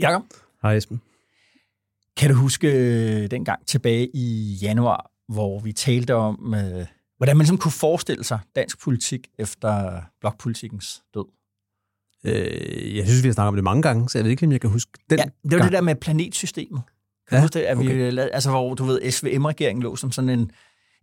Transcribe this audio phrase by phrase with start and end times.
[0.00, 0.22] Jakob,
[0.62, 1.00] Hej Esben.
[2.16, 7.38] kan du huske øh, dengang tilbage i januar, hvor vi talte om, øh, hvordan man
[7.44, 11.24] ligesom kunne forestille sig dansk politik efter blokpolitikens død?
[12.24, 14.52] Øh, jeg synes, vi har snakket om det mange gange, så jeg ved ikke, om
[14.52, 15.62] jeg kan huske den Ja, det var gang.
[15.64, 16.82] det der med planetsystemet.
[17.28, 18.12] Kan Ja, du huske det, at vi okay.
[18.12, 20.50] lavede, altså hvor du ved, SVM-regeringen lå som sådan en,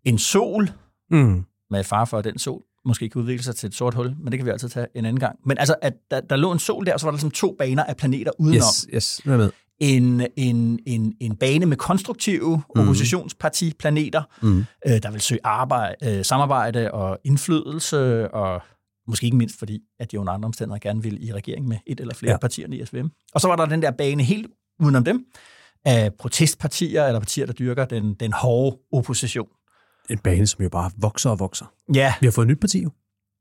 [0.04, 0.70] en sol,
[1.12, 1.46] Mm.
[1.70, 4.40] med far for, den sol måske kan udvikle sig til et sort hul, men det
[4.40, 5.40] kan vi altid tage en anden gang.
[5.46, 7.56] Men altså, at der, der lå en sol der, og så var der ligesom to
[7.60, 8.56] baner af planeter udenom.
[8.58, 9.50] Yes, yes, jeg med.
[9.80, 12.82] En, en, en, en bane med konstruktive mm.
[12.82, 14.66] oppositionspartiplaneter, Mm.
[14.88, 18.62] øh, der vil søge arbejde, øh, samarbejde og indflydelse, og
[19.08, 22.00] måske ikke mindst fordi, at de under andre omstændigheder gerne vil i regering med et
[22.00, 22.32] eller flere.
[22.32, 22.38] Ja.
[22.38, 23.08] partier i SVM.
[23.34, 24.48] Og så var der den der bane helt
[24.80, 25.26] udenom dem,
[25.86, 29.48] af protestpartier, eller partier, der dyrker den, den hårde opposition.
[30.10, 31.66] En bane, som jo bare vokser og vokser.
[31.94, 32.90] Ja, Vi har fået et nyt parti jo.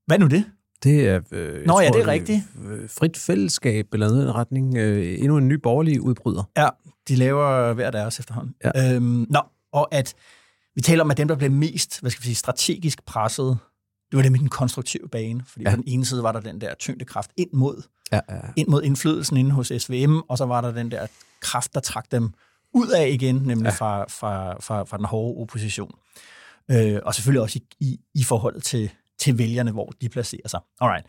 [0.06, 0.44] hvad nu det?
[0.84, 2.40] Det er, øh, Nå ja, det er rigtigt.
[2.64, 4.76] øh, Frit fællesskab eller noget i den retning.
[4.76, 6.42] Øh, endnu en ny borgerlig udbryder.
[6.56, 6.68] Ja,
[7.08, 8.54] de laver hver deres efterhånden.
[8.64, 8.94] Ja.
[8.94, 9.40] Øhm, nå,
[9.72, 10.14] og at
[10.74, 13.58] vi taler om, at dem, der blev mest hvad skal vi sige, strategisk presset,
[14.10, 15.42] det var dem i den konstruktive bane.
[15.46, 15.70] Fordi ja.
[15.70, 18.40] På den ene side var der den der tyngdekraft ind mod, Ja, ja.
[18.56, 21.06] ind mod indflydelsen inde hos SVM, og så var der den der
[21.40, 22.30] kraft, der trak dem
[22.74, 23.64] ud af igen, nemlig.
[23.64, 23.70] Ja.
[23.70, 25.94] fra, fra, fra, fra den hårde opposition.
[26.70, 30.60] Øh, og selvfølgelig også i, i, i forhold til, til vælgerne, hvor de placerer sig.
[30.80, 31.06] Alright.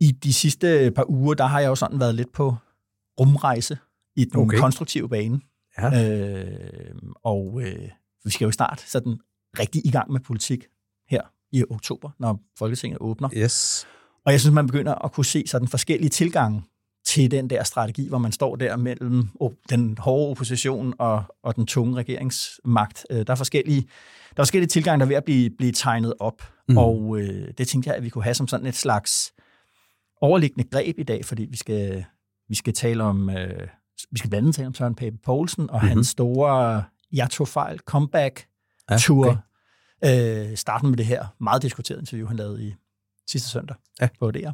[0.00, 2.56] I de sidste par uger, der har jeg jo sådan været lidt på
[3.20, 3.78] rumrejse
[4.16, 4.58] i den okay.
[4.58, 5.40] Konstruktive bane.
[5.78, 6.04] ja.
[6.04, 7.88] Øh, og øh,
[8.24, 9.18] vi skal jo snart sådan
[9.58, 10.66] rigtig i gang med politik
[11.08, 13.28] her i oktober, når Folketinget åbner.
[13.36, 13.86] Yes.
[14.26, 16.62] Og jeg synes, man begynder at kunne se sådan forskellige tilgange
[17.16, 19.28] til den der strategi, hvor man står der mellem
[19.70, 23.06] den hårde opposition og, og den tunge regeringsmagt.
[23.10, 23.80] Øh, Der er forskellige,
[24.36, 26.78] der er forskellige tilgange, der er ved at blive, blive tegnet op, mm.
[26.78, 29.32] Og øh, det tænkte jeg, at vi kunne have som sådan et slags
[30.20, 32.04] overliggende greb i dag, fordi vi skal,
[32.48, 33.68] vi skal tale om, øh,
[34.12, 35.88] vi skal blandt andet tale om Søren Pape Poulsen og mm-hmm.
[35.88, 38.46] hans store Jeg tog fejl comeback
[38.90, 39.42] Ja, tour.
[40.02, 40.50] okay.
[40.50, 42.74] Øh, starten med det her meget diskuterede interview, han lavede i
[43.30, 44.08] sidste søndag Ja.
[44.20, 44.50] på DR.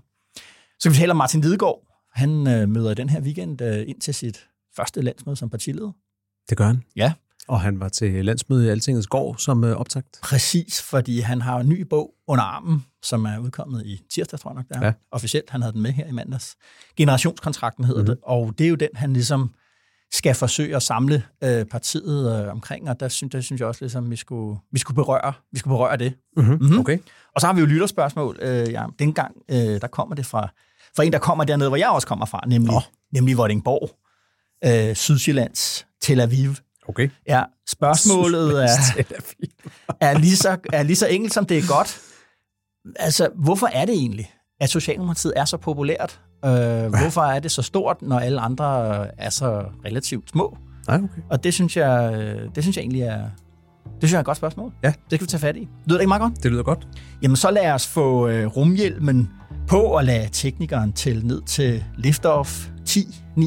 [0.78, 1.80] Så kan vi tale om Martin Lidegaard.
[2.12, 4.46] Han øh, møder den her weekend øh, ind til sit
[4.76, 5.92] første landsmøde som partileder.
[6.50, 6.82] Det gør han.
[6.96, 7.12] Ja.
[7.48, 10.18] Og han var til landsmøde i Altingets gård som øh, optagt.
[10.22, 14.50] Præcis, fordi han har en ny bog under armen, som er udkommet i tirsdag, tror
[14.50, 14.86] jeg nok, det er.
[14.86, 14.92] Ja.
[15.10, 16.56] Officielt, han havde den med her i mandags.
[16.96, 18.08] Generationskontrakten hedder Mhm.
[18.08, 18.16] mm-hmm.
[18.16, 19.50] det, og det er jo den, han ligesom
[20.12, 23.84] skal forsøge at samle øh, partiet øh, omkring, og der synes, der synes jeg også,
[23.84, 26.14] ligesom, vi skulle, vi skulle berøre, vi skulle berøre det.
[26.36, 26.58] Mm-hmm.
[26.60, 26.78] Mhm.
[26.78, 26.98] Okay.
[27.34, 28.38] Og så har vi jo lytterspørgsmål.
[28.42, 30.48] Øh, ja, dengang, øh, der kommer det fra,
[30.96, 32.80] fra en, der kommer dernede, hvor jeg også kommer fra, nemlig, Nå.
[33.12, 33.90] nemlig Vordingborg,
[34.64, 36.54] øh, Sydsjællands, Tel Aviv.
[36.88, 37.08] Okay.
[37.28, 38.68] Ja, spørgsmålet er,
[40.00, 42.00] er, lige så, er lige så enkelt, som det er godt.
[42.96, 46.20] Altså, hvorfor er det egentlig, at Socialdemokratiet er så populært?
[46.44, 46.50] Øh,
[46.86, 50.56] hvorfor er det så stort, når alle andre er så relativt små?
[50.86, 51.22] Nej, okay.
[51.30, 53.30] Og det synes jeg, øh, det synes jeg egentlig er,
[54.08, 54.72] synes jeg er et godt spørgsmål.
[54.82, 54.88] Ja.
[54.88, 55.58] Det skal vi tage fat i.
[55.60, 56.42] Lyder det ikke meget godt?
[56.42, 56.88] Det lyder godt.
[57.22, 59.30] Jamen, så lad os få øh, rumhjelmen
[59.68, 63.46] på og lade teknikeren tælle ned til liftoff 10, 9,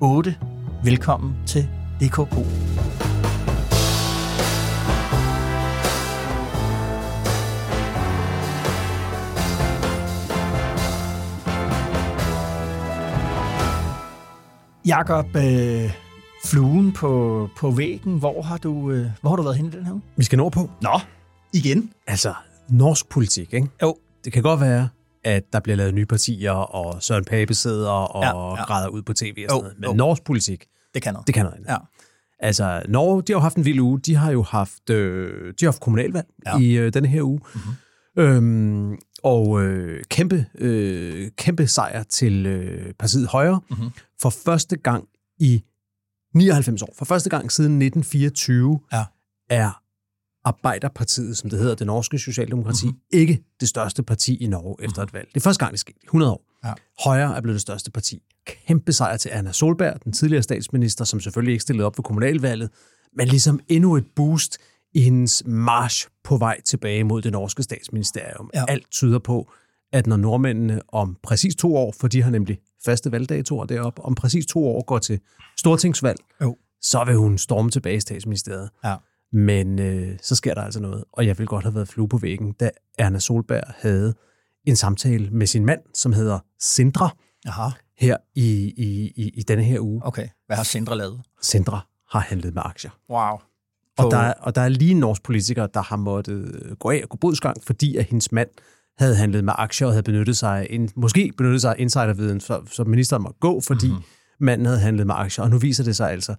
[0.00, 0.36] 8.
[0.84, 1.68] Velkommen til
[2.00, 2.36] DKP.
[14.86, 16.05] Jakob, øh,
[16.50, 19.84] fluen på, på væggen, hvor har, du, øh, hvor har du været henne i den
[19.86, 20.02] her uge?
[20.16, 20.70] Vi skal nå på.
[20.82, 21.00] Nå,
[21.52, 21.90] igen.
[22.06, 22.34] Altså,
[22.68, 23.68] norsk politik, ikke?
[23.82, 23.96] Jo.
[24.24, 24.88] Det kan godt være,
[25.24, 29.02] at der bliver lavet nye partier, og Søren Pape sidder og Ja, ja, græder ud
[29.02, 29.76] på tv og Jo, sådan noget.
[29.78, 29.94] Men jo.
[29.94, 31.26] norsk politik, Det kan noget.
[31.26, 31.58] det kan noget.
[31.68, 31.76] Ja.
[32.40, 34.00] Altså, Norge, de har jo haft en vild uge.
[34.00, 36.58] De har jo haft, øh, de har haft kommunalvalg Ja.
[36.58, 37.40] i øh, denne her uge.
[37.54, 37.72] Mm-hmm.
[38.22, 43.60] Øhm, og øh, kæmpe, øh, kæmpe sejr til øh, partiet Højre.
[43.70, 43.88] Mhm.
[44.22, 45.04] For første gang
[45.38, 45.62] i
[46.36, 49.04] 99 år, for første gang siden 1924, Ja.
[49.50, 49.82] er
[50.44, 52.94] Arbejderpartiet, som det hedder, det norske socialdemokrati, Mhm.
[52.94, 53.20] mm-hmm.
[53.20, 55.28] ikke det største parti i Norge efter et valg.
[55.28, 55.98] Det er første gang, det skete.
[56.04, 56.42] 100 år.
[56.64, 56.72] Ja.
[57.04, 58.22] Højre er blevet det største parti.
[58.46, 62.70] Kæmpe sejr til Anna Solberg, den tidligere statsminister, som selvfølgelig ikke stillede op ved kommunalvalget,
[63.16, 64.58] men ligesom endnu et boost
[64.94, 68.50] i hendes march på vej tilbage mod det norske statsministerium.
[68.54, 68.64] Ja.
[68.68, 69.50] Alt tyder på,
[69.92, 74.14] at når nordmændene om præcis to år, for de har nemlig faste valgdatoer deroppe, om
[74.14, 75.20] præcis to år går til
[75.58, 76.56] stortingsvalg, Jo.
[76.80, 78.70] så vil hun storme tilbage i statsministeriet.
[78.84, 78.96] Ja.
[79.32, 82.18] Men øh, så sker der altså noget, og jeg vil godt have været flue på
[82.18, 84.14] væggen, da Erna Solberg havde
[84.64, 87.10] en samtale med sin mand, som hedder Sindre,
[87.46, 87.68] Aha,
[87.98, 90.00] her i, i, i, i denne her uge.
[90.06, 90.28] okay.
[90.46, 91.20] Hvad har Sindre lavet?
[91.42, 91.80] Sindre
[92.10, 92.90] har handlet med aktier.
[93.10, 93.38] Wow.
[93.98, 97.00] Og der, er- og der er lige en norsk politiker, der har måttet gå af
[97.02, 98.48] og gå bodsgang, fordi at hendes mand
[98.98, 102.60] havde handlet med aktier og havde benyttet sig en, måske benyttet sig af insiderviden, så,
[102.70, 104.02] så ministeren måtte gå, fordi mm-hmm.
[104.40, 105.44] manden havde handlet med aktier.
[105.44, 106.34] Og nu viser det sig altså,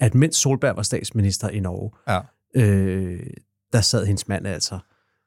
[0.00, 2.20] at mens Solberg var statsminister i Norge, Ja.
[2.64, 3.20] øh,
[3.72, 4.78] der sad hendes mand altså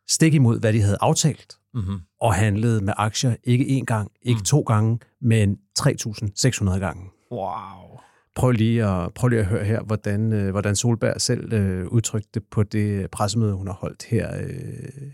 [0.10, 2.00] stik imod, hvad de havde aftalt, Mm-hmm.
[2.22, 4.44] og handlede med aktier ikke én gang, ikke mm.
[4.44, 7.04] to gange, men 3.600 gange.
[7.32, 8.00] Wow.
[8.36, 12.30] Prøv lige at, prøv lige at høre her, hvordan, øh, hvordan Solberg selv øh, udtrykte
[12.34, 14.50] det på det pressemøde, hun har holdt her, øh,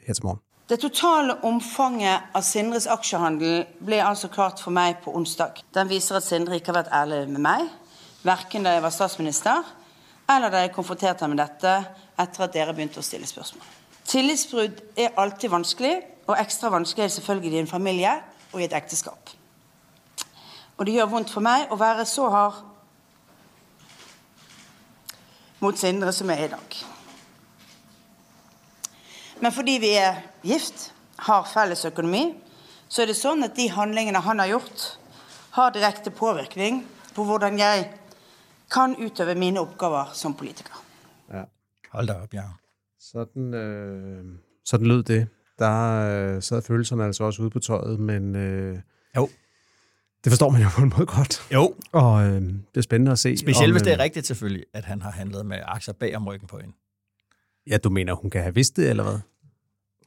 [0.08, 0.40] her til morgen.
[0.70, 5.64] Det totale omfanget av Sindres aksjehandel ble altså klart for meg på onsdag.
[5.74, 7.64] Den viser at Sindre ikke har vært ærlig med meg,
[8.22, 9.64] hverken da jeg var statsminister,
[10.30, 11.72] eller da jeg konfronterte ham med dette
[12.22, 13.66] etter at dere begynte å stille spørsmål.
[14.06, 15.96] Tillitsbrudd er alltid vanskelig,
[16.30, 18.14] og ekstra vanskelig er det selvfølgelig i en familie
[18.52, 19.34] og i et ekteskap.
[20.78, 22.62] Og det gjør vondt for meg å være så hard
[25.66, 26.82] mot Sindre som jeg er i dag.
[29.42, 32.34] Men fordi vi er gift, har felles økonomi,
[32.90, 34.86] så er det sånn at de handlingene han har gjort,
[35.56, 36.82] har direkte påvirkning
[37.16, 37.90] på hvordan jeg
[38.72, 40.76] kan utøve mine oppgaver som politiker.
[41.34, 41.44] Ja.
[41.92, 42.44] Hold da op, ja.
[43.00, 44.26] Sådan, øh,
[44.66, 45.28] sådan lød det.
[45.60, 48.78] Der øh, sad følelserne altså også ude på tøjet, men øh,
[49.16, 49.30] Jo.
[50.24, 51.48] det forstår man jo på en måde godt.
[51.54, 51.74] Jo.
[51.92, 53.38] Og øh, det er spændende at se.
[53.38, 56.16] Specielt om, hvis det er øh, rigtigt selvfølgelig, at han har handlet med aktier bag
[56.16, 56.74] om ryggen på hende.
[57.70, 59.20] Ja, du mener, hun kan have vidst det, eller hvad?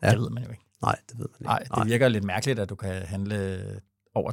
[0.03, 0.11] Ja.
[0.11, 0.65] Det ved man jo ikke.
[0.83, 1.73] Nej, det ved man ikke.
[1.75, 3.81] Nej, det virker lidt mærkeligt, at du kan handle
[4.15, 4.33] over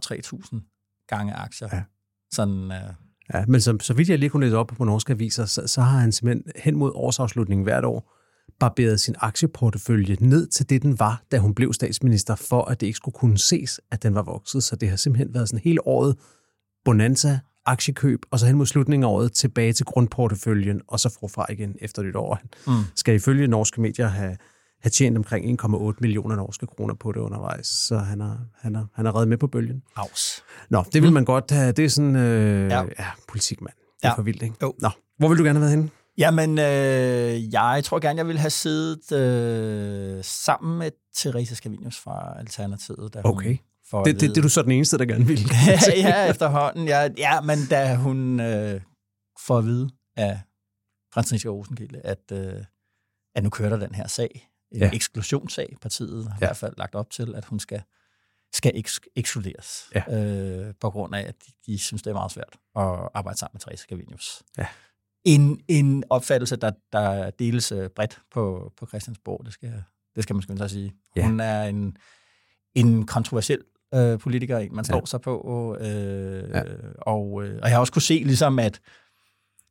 [0.53, 1.69] 3.000 gange aktier.
[1.73, 1.83] Ja.
[2.31, 2.93] Sådan, uh,
[3.33, 5.81] Ja, men så, så vidt jeg lige kunne læse op på norske aviser, så, så
[5.81, 8.15] har han simpelthen hen mod årsafslutningen hvert år
[8.59, 12.87] barberet sin aktieportefølje ned til det, den var, da hun blev statsminister, for at det
[12.87, 14.63] ikke skulle kunne ses, at den var vokset.
[14.63, 16.17] Så det har simpelthen været sådan hele året
[16.85, 21.45] bonanza, aktiekøb, og så hen mod slutningen af året tilbage til grundporteføljen, og så forfra
[21.49, 22.35] igen efter et år.
[22.35, 22.83] Han Mm.
[22.95, 24.37] skal ifølge norske medier have,
[24.81, 28.87] have tjent omkring 1,8 millioner norske kroner på det undervejs, så han har, han har,
[28.95, 29.83] han har reddet med på bølgen.
[29.95, 30.43] Aus.
[30.69, 31.71] Nå, det vil man godt have.
[31.71, 32.81] Det er sådan, øh, Ja.
[32.99, 33.05] ja.
[33.27, 33.73] politik, mand.
[33.75, 34.13] Det er Ja.
[34.13, 34.55] for vildt, ikke?
[34.61, 34.73] Jo.
[34.79, 35.89] Nå, hvor vil du gerne have været henne?
[36.17, 42.39] Jamen, øh, jeg tror gerne, jeg ville have siddet øh, sammen med Therese Scavenius fra
[42.39, 43.13] Alternativet.
[43.13, 43.31] Da hun
[43.89, 45.39] Får Det, det, det er du så den eneste, der gerne vil.
[45.97, 46.87] ja, efterhånden.
[46.87, 48.81] Ja, ja, men da hun øh,
[49.39, 50.39] får at vide af
[51.13, 52.63] Franziska Rosenkilde, at, øh,
[53.35, 54.85] at nu kører der den her sag, en ja.
[54.85, 54.91] Ja.
[54.93, 56.35] eksklusionssag, partiet har ja.
[56.35, 56.47] i Ja.
[56.47, 57.81] hvert fald lagt op til, at hun skal,
[58.53, 60.17] skal eks- ekskluderes, Ja.
[60.67, 63.53] øh, på grund af, at de, de synes, det er meget svært at arbejde sammen
[63.55, 64.43] med Therese Scavenius.
[64.57, 64.67] Ja.
[65.25, 69.83] En, en opfattelse, der, der deles øh, bredt på, på Christiansborg, det skal,
[70.15, 70.93] det skal man skynde sig at sige.
[71.15, 71.25] Ja.
[71.25, 71.97] Hun er en,
[72.75, 73.59] en kontroversiel
[73.95, 74.83] øh, politiker, man Ja.
[74.83, 75.77] står sig på.
[75.79, 76.61] Øh, Ja.
[77.01, 78.79] og, øh, og jeg har også kunne se ligesom, at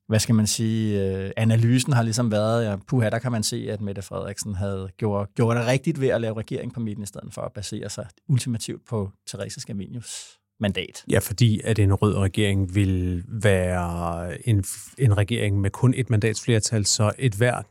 [0.09, 3.69] hvad skal man sige, øh, analysen har ligesom været, ja, puha, der kan man se,
[3.71, 7.07] at Mette Frederiksen havde gjort, gjort det rigtigt ved at lave regering på midten, i
[7.07, 10.25] stedet for at basere sig ultimativt på Therese Scavenius
[10.61, 11.05] mandat.
[11.11, 14.65] Ja, fordi at en rød regering vil være en,
[14.99, 17.63] en regering med kun et mandatsflertal, så et hver,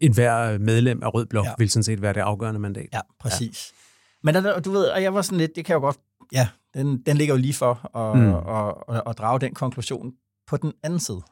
[0.00, 1.50] et hver medlem af Rød Blok Ja.
[1.50, 1.54] ja.
[1.58, 2.88] vil sådan set være det afgørende mandat.
[2.92, 3.72] Ja, præcis.
[3.72, 3.81] Ja.
[4.22, 5.98] Men der, du ved, og jeg var sådan lidt, det kan jeg jo godt,
[6.32, 8.34] ja, den, den ligger jo lige for at, mm.
[8.34, 10.12] At, at, at drage den konklusion
[10.46, 11.22] på den anden side.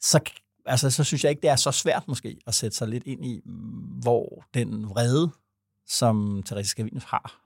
[0.00, 0.20] Så,
[0.66, 3.24] altså, så synes jeg ikke, det er så svært måske at sætte sig lidt ind
[3.24, 3.40] i,
[4.02, 5.30] hvor den vrede,
[5.86, 7.40] som Therese Scavenius har,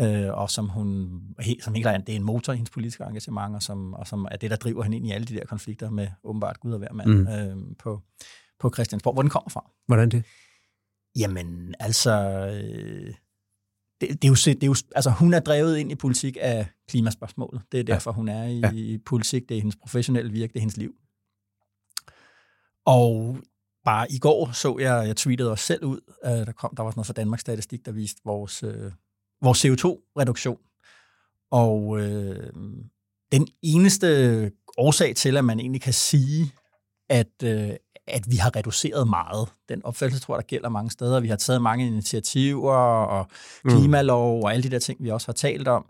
[0.00, 1.20] øh, og som hun,
[1.62, 4.28] som helt klart, det er en motor i hendes politiske engagement, og som, og som
[4.30, 6.78] er det, der driver hende ind i alle de der konflikter med åbenbart Gud og
[6.78, 7.26] hver mand mm.
[7.26, 8.00] øh, på,
[8.58, 9.70] på Christiansborg, hvor den kommer fra.
[9.86, 10.24] Hvordan det?
[11.18, 12.12] Jamen, altså...
[12.48, 13.14] Øh,
[14.00, 16.66] det, det, er jo, det er jo, altså, hun er drevet ind i politik af
[16.88, 17.62] klimaspørgsmålet.
[17.72, 17.92] Det er Ja.
[17.94, 18.70] derfor, hun er i Ja.
[18.70, 18.98] ja.
[19.06, 19.48] politik.
[19.48, 20.94] Det er hendes professionelle virke, det er hendes liv.
[22.86, 23.38] Og
[23.84, 26.90] bare i går så jeg, jeg tweetede os selv ud, øh, der kom, der var
[26.90, 28.92] sådan noget fra Danmarks Statistik, der viste vores, øh,
[29.42, 30.58] vores CO2-reduktion.
[31.50, 32.52] Og øh,
[33.32, 36.52] den eneste årsag til, at man egentlig kan sige,
[37.08, 37.70] at, øh,
[38.08, 39.48] at vi har reduceret meget.
[39.68, 41.20] Den opfattelse tror jeg, der gælder mange steder.
[41.20, 42.74] Vi har taget mange initiativer
[43.06, 43.26] og
[43.68, 45.84] klimalov og alle de der ting, vi også har talt om.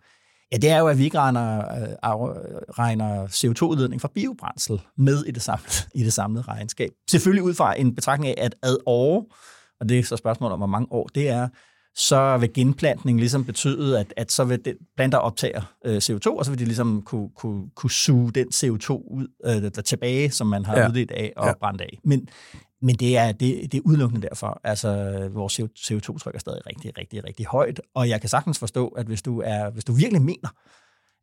[0.53, 1.89] Ja, det er jo, at vi ikke regner, øh,
[2.79, 6.91] regner CO2-udledning fra biobrændsel med i det, samlede, i det samlede regnskab.
[7.11, 9.37] Selvfølgelig ud fra en betragtning af, at ad år,
[9.81, 11.49] og det er så spørgsmålet om, hvor mange år det er,
[11.97, 16.45] så vil genplantning ligesom betyde, at, at så vil det, planter optager øh, CO2, og
[16.45, 20.47] så vil de ligesom kunne, kunne, kunne suge den CO2 ud øh, der tilbage, som
[20.47, 20.89] man har ja.
[20.89, 21.53] udledt af og ja.
[21.61, 21.99] brændt af.
[22.05, 22.29] Men,
[22.83, 24.61] men det er, det, det er udelukkende derfor.
[24.65, 24.89] Altså,
[25.33, 29.23] vores CO2-tryk er stadig rigtig, rigtig, rigtig højt, og jeg kan sagtens forstå, at hvis
[29.23, 30.49] du, er, hvis du virkelig mener,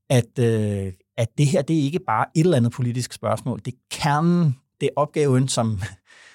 [0.09, 3.73] at, øh, at det her, det er ikke bare et eller andet politisk spørgsmål, det
[3.73, 5.79] er kernen, det er opgaven, som,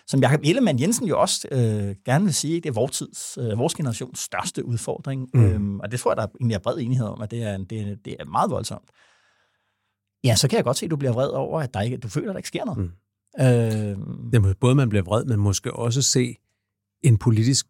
[0.09, 3.59] som Jacob Ellemann Jensen jo også øh, gerne vil sige, det er vores, tids, øh,
[3.59, 5.29] vores generations største udfordring.
[5.35, 5.45] Mm.
[5.45, 7.99] Øhm, og det tror jeg, der egentlig er bred enighed om, at det er, det,
[8.05, 8.91] det er meget voldsomt.
[10.25, 12.09] Ja, så kan jeg godt se, at du bliver vred over, at der ikke, du
[12.09, 12.79] føler, at der ikke sker noget.
[12.79, 12.91] Mm.
[13.41, 16.37] Øh, Jamen, både man bliver vred, men måske også se
[17.03, 17.67] en politisk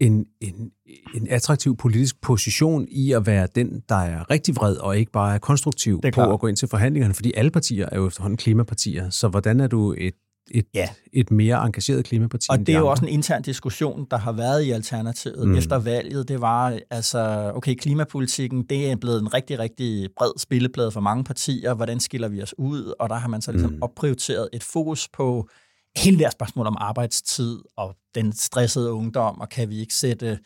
[0.00, 0.70] en, en,
[1.14, 5.34] en attraktiv politisk position i at være den, der er rigtig vred og ikke bare
[5.34, 8.36] er konstruktiv er på at gå ind til forhandlingerne, fordi alle partier er jo efterhånden
[8.36, 9.10] klimapartier.
[9.10, 10.14] Så hvordan er du et
[10.52, 10.88] et, ja.
[11.12, 12.46] et mere engageret klimaparti.
[12.50, 15.56] Og det er jo også en intern diskussion, der har været i Alternativet mm.
[15.56, 16.28] efter valget.
[16.28, 21.24] Det var, altså, okay, klimapolitikken, det er blevet en rigtig, rigtig bred spilleplade for mange
[21.24, 21.74] partier.
[21.74, 22.94] Hvordan skiller vi os ud?
[22.98, 23.82] Og der har man så ligesom mm.
[23.82, 25.48] opprioriteret et fokus på
[25.96, 30.38] hele det spørgsmål om arbejdstid og den stressede ungdom, og kan vi ikke sætte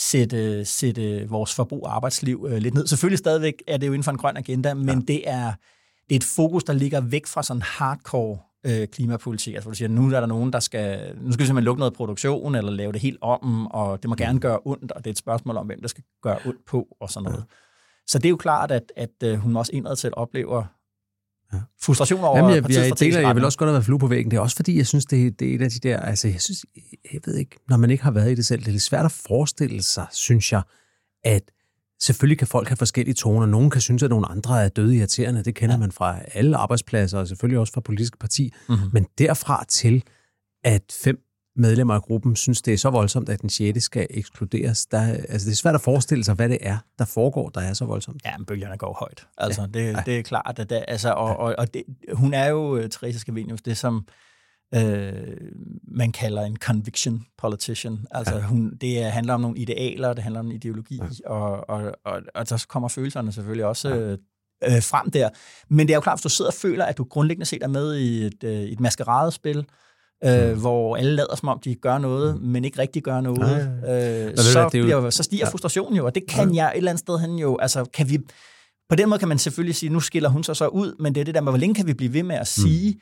[0.00, 2.86] sætte, sætte vores forbrug og arbejdsliv øh, lidt ned.
[2.86, 4.94] Selvfølgelig stadigvæk er det jo inden for en grøn agenda, men ja.
[4.94, 5.52] det, er,
[6.08, 9.54] det er et fokus, der ligger væk fra sådan hardcore øh, klimapolitik.
[9.54, 11.78] Altså, hvor du siger, nu er der nogen, der skal, nu skal vi simpelthen lukke
[11.78, 15.10] noget produktion, eller lave det helt om, og det må gerne gøre ondt, og det
[15.10, 17.38] er et spørgsmål om, hvem der skal gøre ondt på, og sådan noget.
[17.38, 17.54] Ja.
[18.06, 20.64] Så det er jo klart, at, at øh, hun også indad til oplever
[21.52, 21.58] ja.
[21.82, 24.06] frustration over Jamen, jeg, jeg, jeg, deler, jeg vil også godt have været flue på
[24.06, 24.30] væggen.
[24.30, 26.40] Det er også fordi, jeg synes, det, det er et af de der, altså jeg
[26.40, 26.64] synes,
[27.12, 29.04] jeg ved ikke, når man ikke har været i det selv, det er lidt svært
[29.04, 30.62] at forestille sig, synes jeg,
[31.24, 31.42] at
[32.02, 33.46] Selvfølgelig kan folk have forskellige toner.
[33.46, 35.44] Nogen kan synes, at nogle andre er døde irriterende.
[35.44, 35.78] Det kender ja.
[35.78, 38.52] man fra alle arbejdspladser, og selvfølgelig også fra politiske parti.
[38.68, 38.90] Mm-hmm.
[38.92, 40.04] Men derfra til,
[40.64, 41.18] at fem
[41.56, 44.86] medlemmer af gruppen synes, det er så voldsomt, at den sjette skal ekskluderes.
[44.86, 47.72] Der, altså, det er svært at forestille sig, hvad det er, der foregår, der er
[47.72, 48.22] så voldsomt.
[48.24, 49.26] Ja, men bølgerne går højt.
[49.38, 49.66] Altså, ja.
[49.66, 50.58] det, det er klart.
[50.58, 54.06] At det, altså, og, og, og det, hun er jo, uh, Theresa Scavenius, det som
[54.74, 55.36] øh,
[55.88, 57.98] man kalder en conviction politician.
[58.10, 58.42] Altså ja.
[58.42, 61.30] hun, det handler om nogle idealer, det handler om en ideologi, ja.
[61.30, 64.76] og, og, og, og så kommer følelserne selvfølgelig også ja.
[64.76, 65.28] øh, frem der.
[65.68, 67.68] Men det er jo klart, hvis du sidder og føler, at du grundlæggende set er
[67.68, 69.66] med i et, øh, et maskeradespil,
[70.24, 72.48] øh, hvor alle lader som om, de gør noget, mm.
[72.48, 74.28] men ikke rigtig gør noget, ja, ja.
[74.28, 75.50] Øh, så, det, det bliver, jo, så stiger ja.
[75.50, 76.64] frustrationen jo, og det kan ja.
[76.64, 78.18] jeg et eller andet sted hen jo, altså kan vi,
[78.88, 81.20] på den måde kan man selvfølgelig sige, nu skiller hun sig så ud, men det
[81.20, 82.62] er det der med, hvor længe kan vi blive ved med at mm.
[82.62, 83.00] sige, mm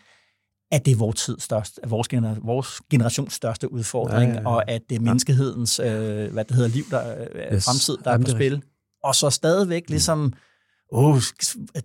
[0.71, 4.49] at det er vores tids største, vores, gener, vores generations største udfordring, ja, ja, ja.
[4.49, 7.65] og at det er menneskehedens øh, hvad det hedder, liv, der, øh, yes.
[7.65, 8.63] fremtid, der Jamen, er på spil.
[9.05, 9.93] Og så stadigvæk mm.
[9.93, 10.33] ligesom,
[10.93, 11.21] oh,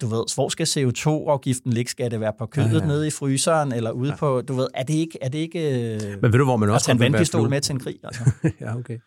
[0.02, 1.92] du ved, hvor skal CO2-afgiften ligge?
[1.92, 2.86] Skal det være på kødet ja, ja.
[2.86, 4.16] nede i fryseren, eller ude ja.
[4.16, 5.18] på, du ved, er det ikke...
[5.22, 7.80] Er det ikke Men ved du, hvor man også kan en vandpistol med til en
[7.80, 8.00] krig?
[8.04, 8.32] Altså?
[8.62, 8.98] ja, okay.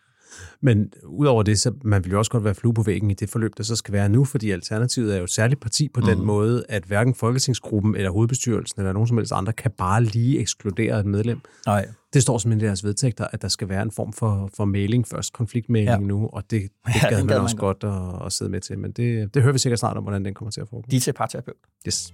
[0.61, 3.31] Men udover det, så man vil jo også godt være flue på væggen i det
[3.31, 6.07] forløb, der så skal være nu, fordi Alternativet er jo et særligt parti på mm.
[6.07, 10.39] den måde, at hverken Folketingsgruppen eller hovedbestyrelsen eller nogen som helst andre kan bare lige
[10.39, 11.41] ekskludere et medlem.
[11.67, 11.89] Nej.
[12.13, 15.09] Det står simpelthen i deres vedtægter, at der skal være en form for, for mailing
[15.09, 16.07] først, konfliktmailing ja.
[16.07, 18.61] nu, og det, det ja, gad man gad også man godt at, at sidde med
[18.61, 18.79] til.
[18.79, 20.87] Men det, det hører vi sikkert snart om, hvordan den kommer til at foregå.
[20.91, 21.57] De til parterapeut.
[21.87, 22.13] Yes.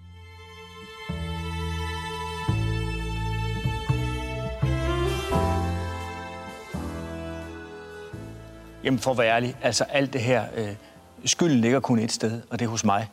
[8.84, 10.68] Jamen for at være ærlig, altså alt det her, øh,
[11.24, 13.08] skylden ligger kun et sted, og det er hos mig.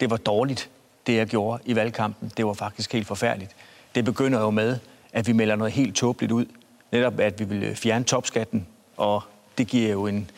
[0.00, 0.70] Det var dårligt,
[1.06, 2.32] det jeg gjorde i valgkampen.
[2.36, 3.50] Det var faktisk helt forfærdeligt.
[3.94, 4.78] Det begynder jo med,
[5.12, 6.46] at vi melder noget helt tåbeligt ud.
[6.92, 9.22] Netop at vi vil øh, fjerne topskatten, og
[9.58, 10.30] det giver jo en,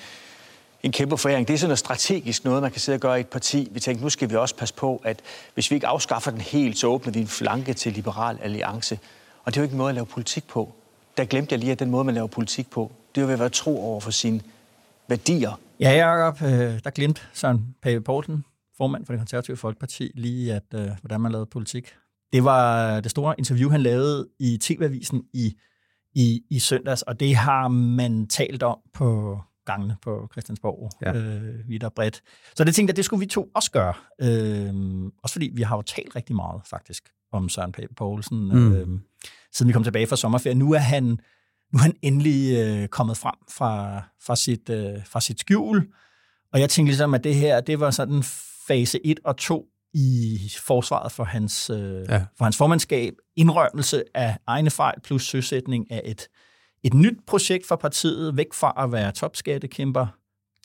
[0.82, 1.48] en kæmpe foræring.
[1.48, 3.68] Det er sådan noget strategisk noget, man kan sidde og gøre i et parti.
[3.70, 5.20] Vi tænkte, nu skal vi også passe på, at
[5.54, 8.98] hvis vi ikke afskaffer den helt, så åbner vi en flanke til Liberal Alliance.
[9.44, 10.72] Og det er jo ikke en måde at lave politik på.
[11.16, 13.34] Der glemte jeg lige, at den måde, man laver politik på, det er jo ved
[13.34, 14.40] at være tro over for sine
[15.08, 15.60] værdier.
[15.80, 18.44] Ja, Jacob, øh, der glemte Søren Pape Poulsen,
[18.76, 21.94] formand for det konservative Folkeparti, lige at, øh, hvordan man lavede politik.
[22.32, 25.56] Det var det store interview, han lavede i TV-avisen i,
[26.14, 31.14] i, i søndags, og det har man talt om på gangene på Christiansborg, ja.
[31.14, 32.22] øh, vidt og bredt.
[32.54, 33.94] Så det tænkte jeg, det skulle vi to også gøre.
[34.20, 34.74] Øh,
[35.22, 38.72] også fordi vi har jo talt rigtig meget, faktisk, om Søren Pape Poulsen, mm.
[38.72, 38.88] øh,
[39.52, 40.54] siden vi kom tilbage fra sommerferie.
[40.54, 41.20] Nu er han
[41.72, 45.86] nu er han endelig øh, kommet frem fra, fra, sit, øh, fra sit skjul.
[46.52, 48.22] Og jeg tænkte ligesom, at det her, det var sådan
[48.68, 52.24] fase 1 og 2 i forsvaret for hans, øh, ja.
[52.38, 53.14] for hans formandskab.
[53.36, 56.28] Indrømmelse af egne fejl plus søsætning af et,
[56.82, 60.06] et nyt projekt for partiet, væk fra at være topskattekæmper,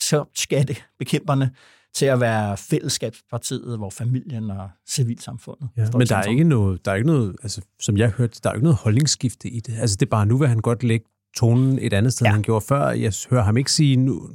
[0.00, 1.50] topskattebekæmperne,
[1.94, 6.90] til at være fællesskabspartiet, hvor familien og civilsamfundet ja, Men der er, ikke noget, der
[6.90, 9.74] er ikke noget, altså, som jeg hørte, der er ikke noget holdningsskifte i det.
[9.78, 11.06] Altså det er bare, nu vil han godt lægge
[11.36, 12.30] tonen et andet sted, ja.
[12.30, 12.90] end han gjorde før.
[12.90, 14.30] Jeg hører ham ikke sige, nu,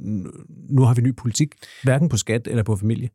[0.70, 3.08] nu har vi ny politik, hverken på skat eller på familie.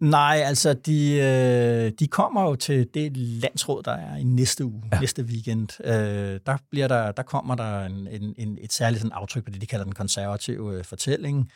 [0.00, 4.82] Nej, altså de, øh, de kommer jo til det landsråd, der er i næste uge,
[4.92, 5.00] ja.
[5.00, 5.68] næste weekend.
[5.84, 9.50] Øh, der, bliver der, der kommer der en, en, en, et særligt sådan aftryk på
[9.50, 11.50] det, de kalder den konservative øh, fortælling.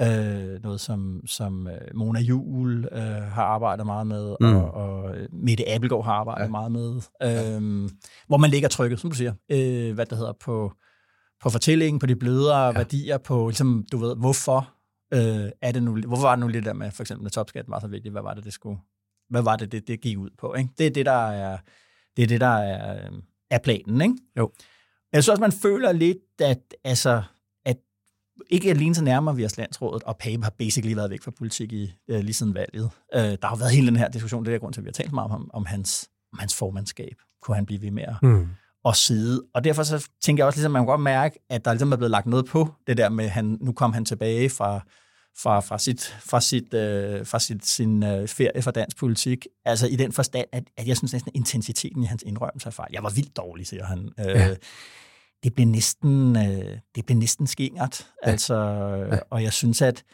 [0.00, 4.56] Øh, noget, som, som øh, Mona Juhl øh, har arbejdet meget med, mm.
[4.56, 6.50] og, og Mette Abelgaard har arbejdet ja.
[6.50, 6.94] meget med.
[7.22, 7.90] Øh,
[8.26, 10.72] hvor man lægger trykket, som du siger, øh, hvad det hedder, på,
[11.42, 12.72] på fortællingen, på de blødere ja.
[12.72, 14.72] værdier, på, ligesom, du ved, hvorfor
[15.14, 17.72] øh, er det nu, hvorfor var det nu lidt der med, for eksempel, at topskatten
[17.72, 18.78] var så vigtigt, hvad var det, det skulle,
[19.30, 20.70] hvad var det, det, det gik ud på, ikke?
[20.78, 21.58] Det er det, der er,
[22.16, 23.08] det er det, der er,
[23.50, 24.14] er planen, ikke?
[24.36, 24.50] Jo.
[25.12, 27.22] Jeg synes også, man føler lidt, at, altså,
[28.50, 31.72] ikke alene så nærmer vi os landsrådet, og Pape har basically været væk fra politik
[31.72, 32.90] i, øh, lige siden valget.
[33.14, 34.92] Øh, der har været hele den her diskussion, det er grund til, at vi har
[34.92, 37.16] talt meget om, om hans, om hans formandskab.
[37.42, 38.48] Kunne han blive ved med at, mm.
[38.84, 39.42] at sidde?
[39.54, 41.92] Og derfor så tænker jeg også, ligesom, at man kan godt mærke, at der ligesom
[41.92, 44.80] er blevet lagt noget på det der med, han, nu kom han tilbage fra,
[45.38, 49.46] fra, fra, sit, fra, sit, øh, fra sit, sin øh, ferie fra dansk politik.
[49.64, 52.90] Altså i den forstand, at, at jeg synes næsten intensiteten i hans indrømmelse af fejl.
[52.92, 54.10] Jeg var vildt dårlig, siger han.
[54.20, 54.54] Øh, ja.
[55.44, 58.06] Det blev næsten, øh, det blev næsten skingert.
[58.26, 58.30] Ja.
[58.30, 58.54] Altså,
[59.12, 59.18] ja.
[59.30, 60.04] Og jeg synes, at,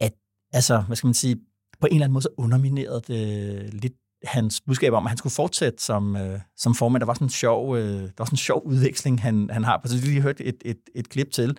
[0.00, 0.12] at
[0.52, 1.36] altså, hvad skal man sige,
[1.80, 3.94] på en eller anden måde så underminerede det lidt
[4.24, 7.00] hans budskab om, at han skulle fortsætte som, øh, som formand.
[7.00, 9.80] Der var sådan en sjov, øh, der var sådan en sjov udveksling, han, han har.
[9.84, 11.58] Så vi lige hørt et, et, et klip til.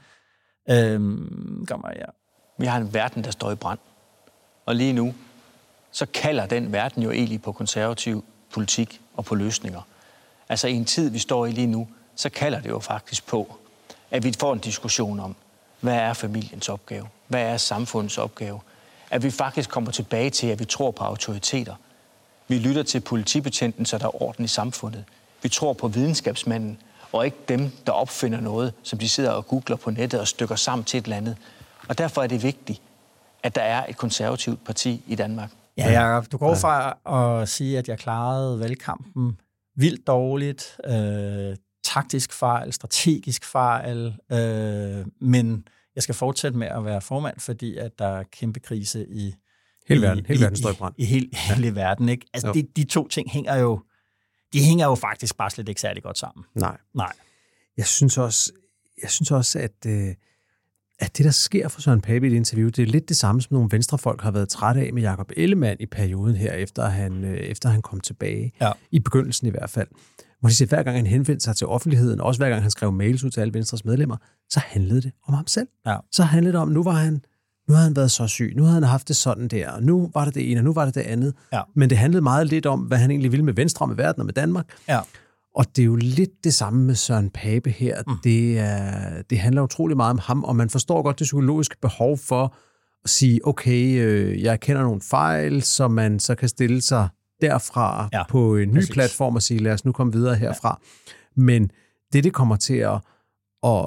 [0.70, 2.06] Øhm, kommer, ja.
[2.60, 3.80] Vi har en verden, der står i brand.
[4.66, 5.14] Og lige nu,
[5.92, 8.24] så kalder den verden jo egentlig på konservativ
[8.54, 9.82] politik og på løsninger.
[10.50, 13.56] Altså i en tid, vi står i lige nu, så kalder det jo faktisk på,
[14.12, 15.36] at vi får en diskussion om,
[15.80, 17.08] hvad er familiens opgave?
[17.28, 18.60] Hvad er samfundets opgave?
[19.10, 21.76] At vi faktisk kommer tilbage til, at vi tror på autoriteter.
[22.48, 25.04] Vi lytter til politibetjenten, så der er orden i samfundet.
[25.44, 26.78] Vi tror på videnskabsmanden,
[27.12, 30.56] og ikke dem, der opfinder noget, som de sidder og googler på nettet og stykker
[30.56, 31.38] sammen til et eller andet.
[31.90, 32.82] Og derfor er det vigtigt,
[33.44, 35.52] at der er et konservativt parti i Danmark.
[35.78, 36.98] Ja, Jacob, du går fra
[37.42, 39.38] at sige, at jeg klarede valgkampen
[39.76, 47.02] vildt dårligt, øh, taktisk fejl, strategisk fejl, øh, men jeg skal fortsætte med at være
[47.02, 49.36] formand, fordi at der er kæmpe krise i
[49.88, 50.94] hele verden, i, hele verden står i brand.
[50.98, 51.56] I, i hele, ja.
[51.56, 52.26] hele verden, ikke?
[52.34, 53.82] Altså, de, de to ting hænger jo,
[54.54, 56.46] de hænger jo faktisk bare slet ikke særlig godt sammen.
[56.56, 56.78] Nej.
[56.94, 57.14] Nej.
[57.78, 58.52] Jeg synes også,
[59.02, 60.16] jeg synes også at øh,
[61.02, 63.42] at det, der sker for Søren Pape i det interview, det er lidt det samme,
[63.42, 67.24] som nogle venstrefolk har været trætte af med Jakob Ellemann i perioden her, efter han,
[67.24, 68.52] øh, efter han kom tilbage.
[68.62, 68.72] Ja.
[68.92, 69.88] I begyndelsen i hvert fald.
[70.42, 72.92] Hvor de siger, hver gang han henvendte sig til offentligheden, også hver gang han skrev
[72.92, 74.18] mails ud til alle Venstres medlemmer,
[74.50, 75.68] så handlede det om ham selv.
[75.86, 75.98] Ja.
[76.12, 77.22] Så handlede det om, nu var han
[77.68, 80.12] nu havde han været så syg, nu havde han haft det sådan der, og nu
[80.14, 81.34] var det det ene, og nu var det det andet.
[81.54, 81.62] Ja.
[81.76, 84.26] Men det handlede meget lidt om, hvad han egentlig ville med Venstre, med verden og
[84.26, 84.66] med Danmark.
[84.88, 85.00] Ja.
[85.56, 88.02] Og det er jo lidt det samme med Søren Pape her.
[88.08, 88.14] Mm.
[88.24, 92.18] Det, er, det handler utrolig meget om ham, og man forstår godt det psykologiske behov
[92.18, 92.56] for
[93.04, 97.10] at sige, okay, øh, jeg kender nogle fejl, så man så kan stille sig
[97.42, 98.92] derfra ja, på en ny præcis.
[98.92, 100.80] platform og sige, lad os nu komme videre herfra.
[101.08, 101.12] Ja.
[101.42, 101.72] Men
[102.14, 103.00] det, det kommer til at,
[103.64, 103.86] at,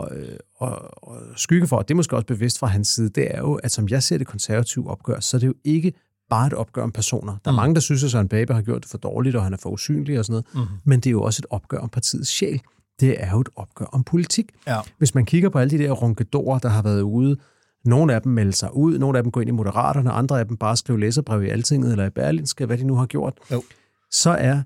[0.63, 3.39] at, at skygge for, og det er måske også bevidst fra hans side, det er
[3.39, 5.93] jo, at som jeg ser det konservative opgør, så er det jo ikke
[6.31, 7.37] bare et opgør om personer.
[7.45, 7.57] Der er mm.
[7.57, 9.71] mange, der synes, at Søren Babe har gjort det for dårligt, og han er for
[9.71, 10.69] usynlig og sådan noget.
[10.69, 10.75] Mm.
[10.85, 12.61] Men det er jo også et opgør om partiets sjæl.
[13.01, 14.53] Det er jo et opgør om politik.
[14.67, 14.81] Ja.
[14.99, 17.37] Hvis man kigger på alle de der ronkedorer, der har været ude,
[17.85, 20.47] nogle af dem melder sig ud, nogle af dem går ind i Moderaterne, andre af
[20.47, 23.39] dem bare skriver læserbrev i Altinget eller i Berlinske, hvad de nu har gjort.
[23.53, 23.63] Jo.
[24.11, 24.63] Så er,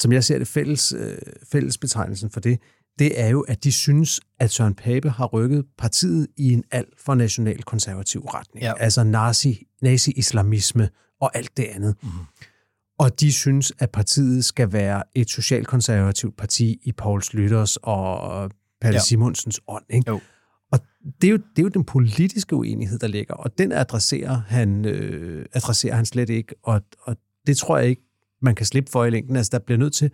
[0.00, 1.18] som jeg ser det, fælles, øh,
[1.52, 2.58] fællesbetegnelsen for det,
[2.98, 7.00] det er jo, at de synes, at Søren Pape har rykket partiet i en alt
[7.00, 8.64] for national konservativ retning.
[8.64, 8.72] Ja.
[8.78, 10.88] Altså nazi, nazi-islamisme
[11.20, 11.96] og alt det andet.
[12.02, 12.08] Mm.
[12.98, 18.96] Og de synes, at partiet skal være et socialkonservativt parti i Paul Slytters og Palle
[18.96, 19.02] ja.
[19.02, 19.84] Simonsens ånd.
[19.90, 20.10] Ikke?
[20.10, 20.20] Jo.
[21.20, 24.84] Det er, jo, det er jo den politiske uenighed, der ligger, og den adresserer han,
[24.84, 28.02] øh, adresserer han slet ikke, og, og det tror jeg ikke,
[28.42, 29.36] man kan slippe for i længden.
[29.36, 30.10] Altså, der bliver nødt til,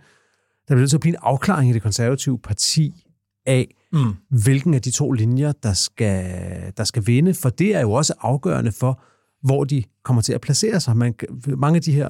[0.67, 3.05] der bliver nødt til at blive en afklaring i det konservative parti
[3.45, 4.13] af, mm.
[4.43, 8.13] hvilken af de to linjer, der skal, der skal vinde, for det er jo også
[8.19, 9.03] afgørende for,
[9.43, 10.97] hvor de kommer til at placere sig.
[10.97, 11.13] Man,
[11.57, 12.09] mange af de her,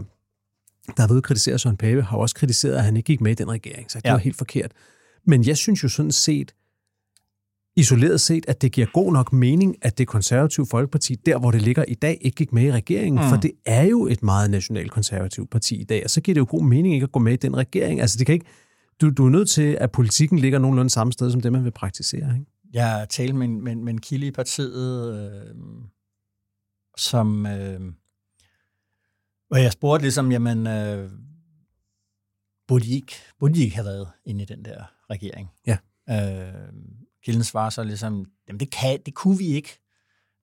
[0.88, 3.36] der har været kritiseret Søren Pape, har også kritiseret, at han ikke gik med i
[3.36, 4.12] den regering, så det ja.
[4.12, 4.72] var helt forkert.
[5.26, 6.56] Men jeg synes jo sådan set,
[7.78, 11.62] isoleret set, at det giver god nok mening, at det konservative folkeparti, der hvor det
[11.62, 13.24] ligger i dag, ikke gik med i regeringen.
[13.24, 13.30] Mm.
[13.30, 16.48] For det er jo et meget nationalkonservativt parti i dag, og så giver det jo
[16.50, 18.02] god mening ikke at gå med i den regering.
[18.02, 18.46] Altså det kan ikke,
[19.02, 21.72] du, du er nødt til, at politikken ligger nogenlunde samme sted, som det, man vil
[21.72, 22.34] praktisere.
[22.34, 22.46] Ikke?
[22.74, 25.56] Jeg talte med, med, med en kilde i partiet, øh,
[26.98, 27.46] som...
[27.46, 27.80] Øh,
[29.48, 31.10] hvor jeg spurgte ligesom, jamen, øh,
[32.68, 35.50] burde, I ikke, burde I ikke have været inde i den der regering?
[35.68, 35.78] Ja.
[36.10, 36.74] Øh,
[37.28, 39.80] kilden svarer så ligesom, jamen det, kan, det kunne vi ikke,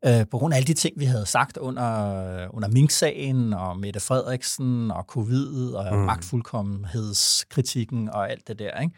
[0.06, 4.00] øh, på grund af alle de ting, vi havde sagt under, under Mink-sagen, og Mette
[4.00, 6.00] Frederiksen, og covid, og mm.
[6.00, 8.96] magtfuldkommenhedskritikken, og alt det der, ikke?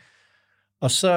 [0.81, 1.11] Og så,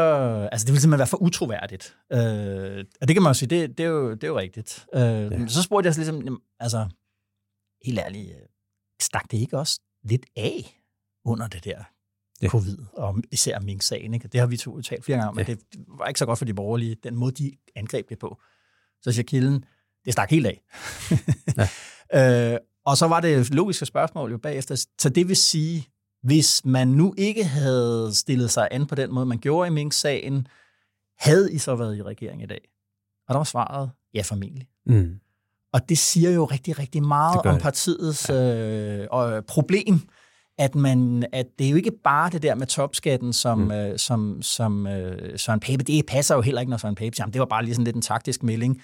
[0.52, 1.98] altså det ville simpelthen være for utroværdigt.
[2.12, 4.86] Øh, og det kan man jo sige, det, det, er, jo, det er jo rigtigt.
[4.96, 5.48] Øh, ja.
[5.48, 6.88] Så spurgte jeg så ligesom, jamen, altså,
[7.86, 8.36] helt ærligt, øh,
[9.02, 10.82] stak det ikke også lidt af
[11.26, 11.84] under det der
[12.42, 12.48] ja.
[12.48, 14.14] covid, og især Mink-sagen.
[14.14, 14.28] Ikke?
[14.28, 15.46] Det har vi to talt flere gange om, ja.
[15.48, 18.42] men det var ikke så godt for de borgerlige, den måde, de angreb det på.
[19.02, 19.66] Så siger kilden,
[20.06, 20.62] det stak helt af.
[22.14, 22.54] ja.
[22.54, 24.86] øh, og så var det logiske spørgsmål jo bagefter.
[25.00, 25.88] Så det vil sige,
[26.24, 30.48] hvis man nu ikke havde stillet sig an på den måde, man gjorde i Mink-sagen,
[31.18, 32.62] havde I så været i regering i dag?
[33.28, 34.68] Og der var svaret, ja, formentlig.
[34.86, 35.20] Mm.
[35.74, 38.56] Og det siger jo rigtig, rigtig meget om partiets ja.
[38.56, 40.10] øh, og problem,
[40.60, 43.72] at man at det er jo ikke bare det der med topskatten, som, mm.
[43.72, 47.26] øh, som, som øh, Søren Pape, det passer jo heller ikke, når Søren Pape siger,
[47.26, 48.82] det var bare lige sådan lidt en taktisk melding.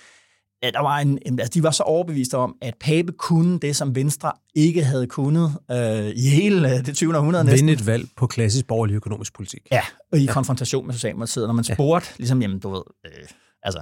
[0.62, 3.96] At der var en, altså de var så overbeviste om, at Pape kunne det, som
[3.96, 7.18] Venstre ikke havde kunnet øh, i hele det 20.
[7.18, 7.68] århundrede næsten.
[7.68, 9.68] Vinde et valg på klassisk borgerlig økonomisk politik.
[9.72, 10.34] Ja, og i ja.
[10.34, 11.48] konfrontation med Socialdemokratiet.
[11.48, 12.16] Når man spurgte, ja.
[12.18, 13.28] ligesom, jamen du ved, øh,
[13.64, 13.82] altså,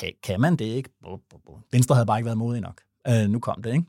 [0.00, 0.90] kan, kan man det ikke?
[1.72, 2.80] Venstre havde bare ikke været modig nok.
[3.08, 3.84] Øh, nu kom det, ikke?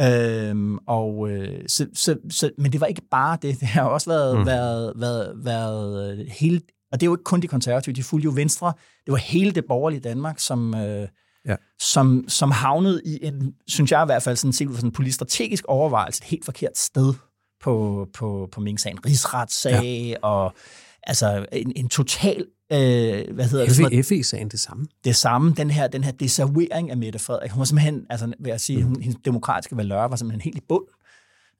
[0.00, 3.56] Øhm, og, øh, så, så, så, men det var ikke bare det.
[3.60, 4.46] Det har også været, mm.
[4.46, 6.60] været, været, været øh, hele...
[6.92, 8.72] Og det er jo ikke kun de konservative, de fulgte jo Venstre.
[9.06, 11.08] Det var hele det borgerlige Danmark, som, øh,
[11.46, 11.56] ja.
[11.80, 15.14] som, som havnede i en, synes jeg i hvert fald, sådan set sådan en politisk
[15.14, 17.14] strategisk overvejelse, et helt forkert sted
[17.62, 19.06] på, på, på Mink-sagen.
[19.06, 20.14] Rigsretssag ja.
[20.22, 20.54] og
[21.02, 24.06] altså en, en total Øh, hvad hedder det?
[24.06, 24.86] FE-sagen det samme.
[25.04, 27.50] Det samme, den her, den her desavouering af Mette Frederik.
[27.50, 29.00] Hun var simpelthen, altså vil jeg sige, mm.
[29.00, 30.84] hendes demokratiske valør var simpelthen helt i bund.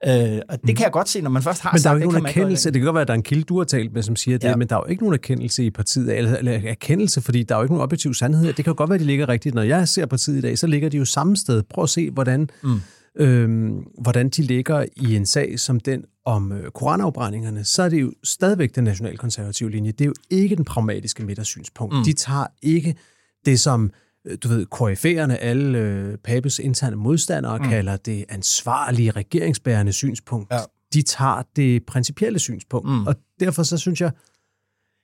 [0.07, 0.75] Øh, og det mm.
[0.75, 2.71] kan jeg godt se, når man først har men der er jo ikke nogen erkendelse.
[2.71, 4.39] Det kan godt være, at der er en kilde, du har talt med, som siger
[4.39, 4.57] det, ja.
[4.57, 7.59] men der er jo ikke nogen erkendelse i partiet, eller, eller erkendelse, fordi der er
[7.59, 8.47] jo ikke nogen objektiv sandhed.
[8.47, 9.55] Det kan jo godt være, at de ligger rigtigt.
[9.55, 11.63] Når jeg ser partiet i dag, så ligger de jo samme sted.
[11.63, 12.81] Prøv at se, hvordan, mm.
[13.17, 18.01] Øhm, hvordan de ligger i en sag som den om øh, koranafbrændingerne, så er det
[18.01, 19.93] jo stadigvæk den nationalkonservative linje.
[19.93, 21.95] Det er jo ikke den pragmatiske midtersynspunkt.
[21.95, 22.05] Mm.
[22.05, 22.97] De tager ikke
[23.47, 23.91] det, som
[24.25, 27.65] øh, du ved, KF'erne, alle øh, Papes interne modstandere, mm.
[27.65, 30.53] kalder det ansvarlige regeringsbærende synspunkt.
[30.53, 30.59] Ja.
[30.93, 32.89] De tager det principielle synspunkt.
[32.89, 33.07] Mm.
[33.07, 34.11] Og derfor så synes jeg...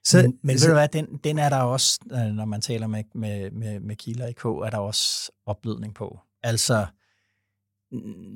[0.03, 2.87] Så, men, men ved du hvad, den, den er der også, øh, når man taler
[2.87, 6.19] med, med, med, med Kieler i K, er der også opblødning på.
[6.43, 6.85] Altså,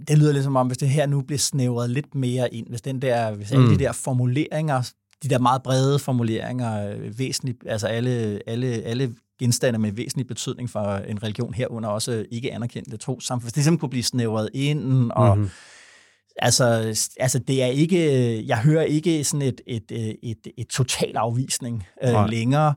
[0.08, 2.82] det lyder lidt som om, hvis det her nu bliver snævret lidt mere ind, hvis,
[2.82, 3.72] den der, hvis alle mm.
[3.72, 4.92] de der formuleringer,
[5.24, 10.70] de der meget brede formuleringer, øh, væsentligt, altså alle, alle, alle genstande med væsentlig betydning
[10.70, 15.12] for en religion herunder også ikke anerkendte trossamfund, hvis det simpelthen kunne blive snævret ind,
[15.12, 15.50] og mm-hmm.
[16.36, 16.66] Altså,
[17.20, 21.84] altså, det er ikke, jeg hører ikke sådan et, et, et, et, et total afvisning
[22.04, 22.74] øh, længere.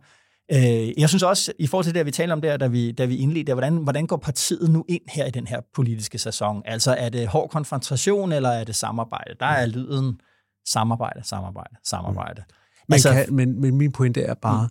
[0.53, 3.05] Øh, jeg synes også, i forhold til det, vi talte om der, da vi, da
[3.05, 6.63] vi indledte, hvordan, hvordan går partiet nu ind her i den her politiske sæson?
[6.65, 9.35] Altså, er det hård konfrontation, eller er det samarbejde?
[9.41, 10.21] Der er lyden
[10.69, 12.43] samarbejde, samarbejde, samarbejde.
[12.47, 12.55] Mm.
[12.89, 14.69] Men, altså, kan, men, men min pointe er bare,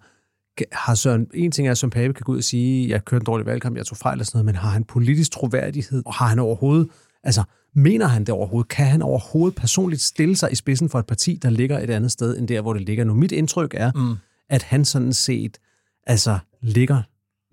[0.59, 0.65] mm.
[0.71, 3.21] har Søren, en ting er, at Søren Pape kan gå ud og sige, jeg kørte
[3.21, 6.13] en dårlig valgkamp, jeg tog fejl og sådan noget, men har han politisk troværdighed, og
[6.13, 6.87] har han overhovedet,
[7.23, 7.43] altså,
[7.75, 8.69] mener han det overhovedet?
[8.69, 12.11] Kan han overhovedet personligt stille sig i spidsen for et parti, der ligger et andet
[12.11, 13.13] sted, end der, hvor det ligger nu?
[13.13, 14.15] Mit indtryk er, mm.
[14.49, 15.57] at han sådan set
[16.05, 17.01] altså ligger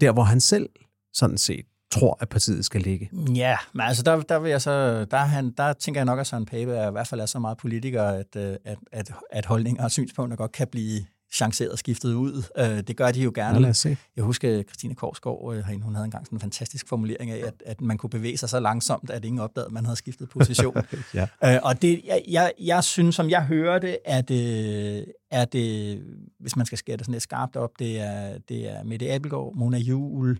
[0.01, 0.69] der, hvor han selv
[1.13, 3.11] sådan set tror, at partiet skal ligge.
[3.35, 6.27] Ja, men altså der, der, vil jeg så, der, han, der tænker jeg nok, at
[6.27, 9.47] Søren Pape er, i hvert fald er så meget politiker, at, øh, at, at, at
[9.47, 12.43] holdninger og synspunkter godt kan blive chanceret skiftet ud.
[12.59, 13.55] Øh, det gør de jo gerne.
[13.55, 13.97] Ja, lad os se.
[14.17, 17.81] Jeg husker, Christine Korsgaard, øh, hun havde engang sådan en fantastisk formulering af, at, at
[17.81, 20.77] man kunne bevæge sig så langsomt, at ingen opdagede, at man havde skiftet position.
[21.15, 21.27] ja.
[21.45, 25.99] øh, og det, jeg, jeg, jeg synes, som jeg hører det, at øh, er det,
[26.41, 29.53] hvis man skal skære det sådan lidt skarpt op, det er, det er Mette Abelgaard,
[29.57, 30.39] Mona Juhl,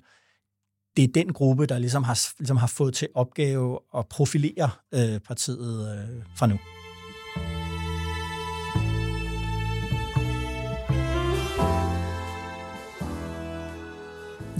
[0.97, 5.21] det er den gruppe, der ligesom har, ligesom har fået til opgave at profilere øh,
[5.21, 6.59] partiet øh, fra nu.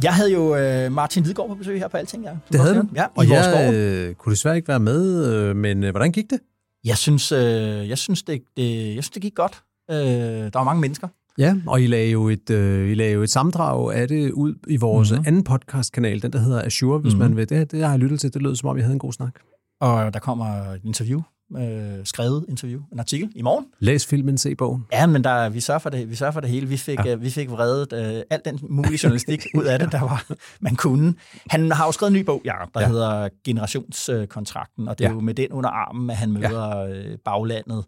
[0.03, 2.25] Jeg havde jo øh, Martin Hvidgaard på besøg her på Alting.
[2.25, 2.83] Ja, det havde du?
[2.95, 6.39] Ja, og jeg øh, kunne desværre ikke være med, øh, men øh, hvordan gik det?
[6.85, 7.41] Jeg synes, øh,
[7.89, 9.63] jeg synes, det, det, jeg synes, det gik godt.
[9.91, 11.09] Øh, der var mange mennesker.
[11.39, 14.55] Ja, og I lagde jo et, øh, I lagde jo et samdrag af det ud
[14.69, 15.27] i vores mm-hmm.
[15.27, 17.29] anden podcastkanal, den der hedder Azure, hvis mm-hmm.
[17.29, 17.49] man vil.
[17.49, 18.35] Det, det har jeg lyttet til.
[18.35, 19.35] Det lød som om, jeg havde en god snak.
[19.81, 21.21] Og der kommer et interview
[21.57, 23.67] øh, skrevet interview, en artikel i morgen.
[23.79, 24.87] Læs filmen, se bogen.
[24.93, 26.67] Ja, men der, vi, sørger for det, vi sørger for det hele.
[26.67, 27.13] Vi fik, ja.
[27.13, 30.27] øh, vi fik vredet øh, alt den mulige journalistik ud af det, der var,
[30.61, 31.15] man kunne.
[31.51, 32.89] Han har jo skrevet en ny bog, Jacob, der ja.
[32.89, 35.15] hedder Generationskontrakten, og det er ja.
[35.15, 36.89] jo med den under armen, at han møder ja.
[36.89, 37.85] øh, baglandet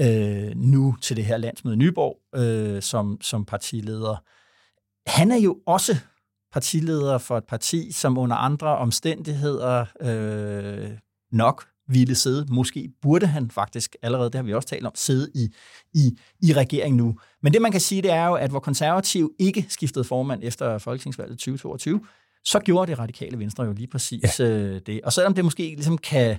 [0.00, 4.22] øh, nu til det her landsmøde Nyborg øh, som, som partileder.
[5.06, 5.96] han er jo også
[6.52, 10.90] partileder for et parti, som under andre omstændigheder øh,
[11.32, 15.30] nok ville sidde, måske burde han faktisk allerede, det har vi også talt om, sidde
[15.34, 15.48] i,
[15.94, 17.14] i, i regeringen nu.
[17.42, 20.78] Men det man kan sige, det er jo, at hvor konservativ ikke skiftede formand efter
[20.78, 22.00] Folketingsvalget 2022,
[22.44, 24.44] så gjorde det radikale venstre jo lige præcis ja.
[24.48, 25.00] øh, det.
[25.04, 26.36] Og selvom det måske ligesom kan,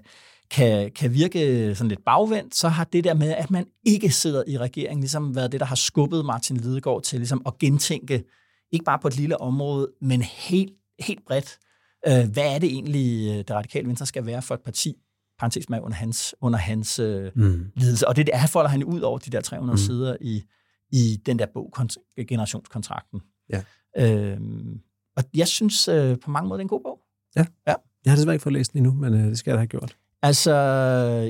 [0.52, 4.44] kan, kan virke sådan lidt bagvendt, så har det der med, at man ikke sidder
[4.48, 8.24] i regeringen, ligesom været det, der har skubbet Martin Lidegaard til ligesom at gentænke,
[8.72, 11.58] ikke bare på et lille område, men helt, helt bredt,
[12.08, 14.96] øh, hvad er det egentlig, øh, det radikale venstre skal være for et parti,
[15.40, 17.72] parentes med under hans, under hans øh, mm.
[17.76, 18.08] ledelse.
[18.08, 19.78] Og det, det er, folder han ud over de der 300 mm.
[19.78, 20.44] sider i,
[20.92, 21.74] i den der bog,
[22.28, 23.22] generationskontrakten.
[23.50, 23.64] Ja.
[23.98, 24.80] Øhm,
[25.18, 27.00] og jeg synes øh, på mange måder, det er en god bog.
[27.36, 27.46] Ja.
[27.68, 27.74] ja.
[28.06, 29.68] Jeg har desværre ikke fået læst den endnu, men øh, det skal jeg da have
[29.68, 29.96] gjort.
[30.24, 30.54] Altså,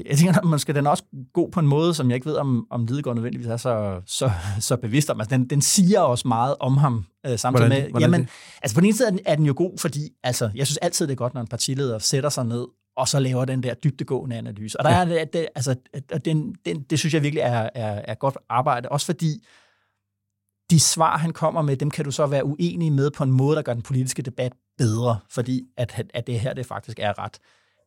[0.06, 2.36] jeg tænker, at man skal den også god på en måde, som jeg ikke ved,
[2.36, 5.22] om, om Lidegaard nødvendigvis er så, så, så bevidst om.
[5.22, 7.90] Altså, den, den siger også meget om ham, øh, samtidig hvordan, med...
[7.90, 8.30] Hvordan jamen,
[8.62, 11.12] altså, på den ene side er den jo god, fordi altså, jeg synes altid, det
[11.12, 14.80] er godt, når en partileder sætter sig ned og så laver den der dybtegående analyse.
[14.80, 15.76] Og der er det, det altså,
[16.26, 19.46] den, den, det synes jeg virkelig er, er, er godt arbejde, også fordi
[20.70, 23.56] de svar, han kommer med, dem kan du så være uenig med på en måde,
[23.56, 27.40] der gør den politiske debat bedre, fordi at, at det her det faktisk er ret,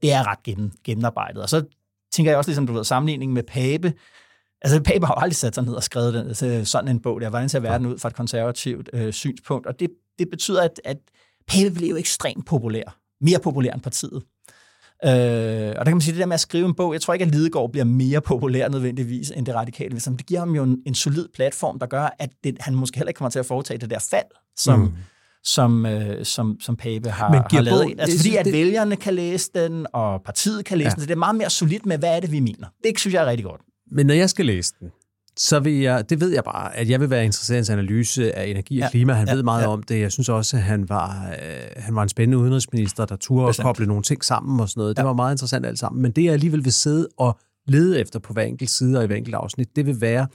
[0.02, 1.42] det er ret gennem, gennemarbejdet.
[1.42, 1.64] Og så
[2.12, 3.92] tænker jeg også, ligesom du ved, sammenligning med Pape,
[4.62, 7.20] Altså, Pape har jo aldrig sat sig ned og skrevet den, altså, sådan en bog
[7.20, 7.30] der.
[7.30, 9.66] Hvordan ser verden ud fra et konservativt øh, synspunkt?
[9.66, 10.96] Og det, det betyder, at, at
[11.48, 12.98] Pape blev ekstremt populær.
[13.20, 14.22] Mere populær end partiet.
[15.04, 17.14] Øh, og der kan man sige, det der med at skrive en bog, jeg tror
[17.14, 19.90] ikke, at Lidegaard bliver mere populær nødvendigvis end det radikale.
[20.06, 22.96] Men det giver ham jo en, en solid platform, der gør, at det, han måske
[22.96, 24.92] heller ikke kommer til at foretage det der fald, som, mm.
[25.44, 27.82] som, øh, som, som Pape har, Men har lavet.
[27.82, 28.52] Bog, altså, fordi at det...
[28.52, 30.94] vælgerne kan læse den, og partiet kan læse ja.
[30.94, 31.00] den.
[31.00, 32.66] Så det er meget mere solidt med, hvad er det, vi mener.
[32.84, 33.60] Det synes jeg er rigtig godt.
[33.90, 34.90] Men når jeg skal læse den,
[35.38, 38.36] så vil jeg, det ved jeg bare, at jeg vil være interesseret i hans analyse
[38.36, 39.12] af energi og ja, klima.
[39.12, 39.68] Han ja, ved meget ja.
[39.68, 40.00] om det.
[40.00, 43.58] Jeg synes også, at han var, øh, han var en spændende udenrigsminister, der turde at
[43.62, 44.96] koble nogle ting sammen og sådan noget.
[44.96, 45.06] Det ja.
[45.06, 46.02] var meget interessant alt sammen.
[46.02, 49.06] Men det, jeg alligevel vil sidde og lede efter på hver enkelt side og i
[49.06, 50.26] hver enkelt afsnit, det vil være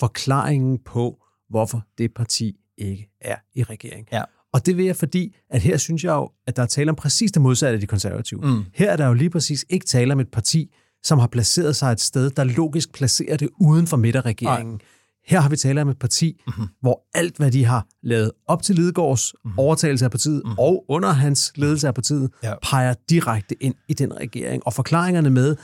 [0.00, 1.16] forklaringen på,
[1.50, 4.08] hvorfor det parti ikke er i regering.
[4.12, 4.22] Ja.
[4.52, 6.96] Og det vil jeg, fordi at her synes jeg jo, at der er tale om
[6.96, 8.40] præcis det modsatte af de konservative.
[8.40, 8.64] Mm.
[8.74, 11.92] Her er der jo lige præcis ikke tale om et parti, som har placeret sig
[11.92, 14.74] et sted, der logisk placerer det uden for midterregeringen.
[14.74, 14.80] Nej.
[15.26, 16.66] Her har vi tale om et parti, mm-hmm.
[16.80, 19.58] hvor alt, hvad de har lavet op til Lidegaards mm-hmm.
[19.58, 20.58] overtagelse af partiet mm-hmm.
[20.58, 22.54] og under hans ledelse af partiet, ja.
[22.62, 24.66] peger direkte ind i den regering.
[24.66, 25.56] Og forklaringerne med,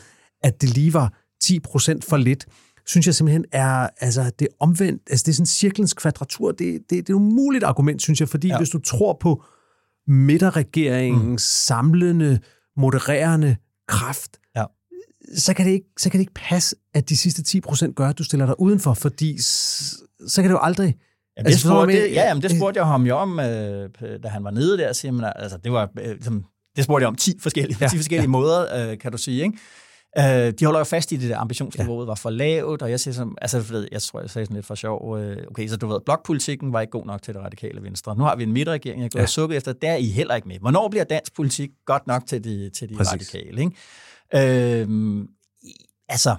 [0.42, 2.46] at det lige var 10 procent for lidt,
[2.87, 6.59] synes jeg simpelthen er, altså det er omvendt, altså det er sådan cirklens kvadratur, det,
[6.59, 8.59] det, det er et umuligt argument, synes jeg, fordi ja.
[8.59, 9.44] hvis du tror på
[10.07, 11.38] midterregeringens mm.
[11.38, 12.38] samlende,
[12.76, 13.57] modererende
[13.88, 14.39] kraft,
[15.36, 18.18] så kan, det ikke, så kan det ikke passe, at de sidste 10% gør, at
[18.18, 20.96] du stiller dig udenfor, fordi så kan det jo aldrig...
[21.36, 23.88] Ja, det, altså, spurgte, det, ja, jamen, det spurgte jeg ham jo om, øh,
[24.22, 24.92] da han var nede der.
[24.92, 26.44] Siger man, altså, det, var, øh, ligesom,
[26.76, 28.28] det spurgte jeg om 10 forskellige, ja, 10 forskellige ja.
[28.28, 29.42] måder, øh, kan du sige.
[29.42, 29.58] Ikke?
[30.18, 32.06] Øh, de holder jo fast i det der ambitionsniveauet ja.
[32.06, 34.74] var for lavt, og jeg siger som, altså jeg tror, jeg sagde sådan lidt for
[34.74, 38.16] sjov, øh, okay, så du ved, blokpolitikken var ikke god nok til det radikale venstre.
[38.16, 39.26] Nu har vi en midterregering, jeg går ja.
[39.26, 40.58] sukket efter, der er I heller ikke med.
[40.60, 43.60] Hvornår bliver dansk politik godt nok til de, til de radikale?
[43.60, 43.76] Ikke?
[44.34, 44.88] Øh,
[46.08, 46.36] altså,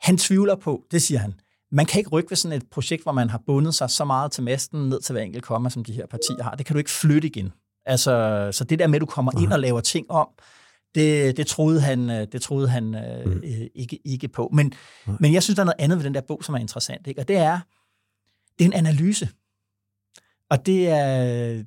[0.00, 1.34] han tvivler på, det siger han,
[1.72, 4.32] man kan ikke rykke ved sådan et projekt, hvor man har bundet sig så meget
[4.32, 6.54] til masten ned til hver enkelt komma, som de her partier har.
[6.54, 7.52] Det kan du ikke flytte igen.
[7.86, 10.28] Altså, så det der med, at du kommer ind og laver ting om,
[10.94, 13.42] det, det troede han, øh, det troede han øh, mm.
[13.44, 14.50] øh, ikke, ikke på.
[14.52, 14.72] Men,
[15.20, 17.06] men jeg synes, der er noget andet ved den der bog, som er interessant.
[17.06, 17.20] Ikke?
[17.20, 17.60] Og det er,
[18.58, 19.28] det er en analyse.
[20.52, 21.14] Og det er,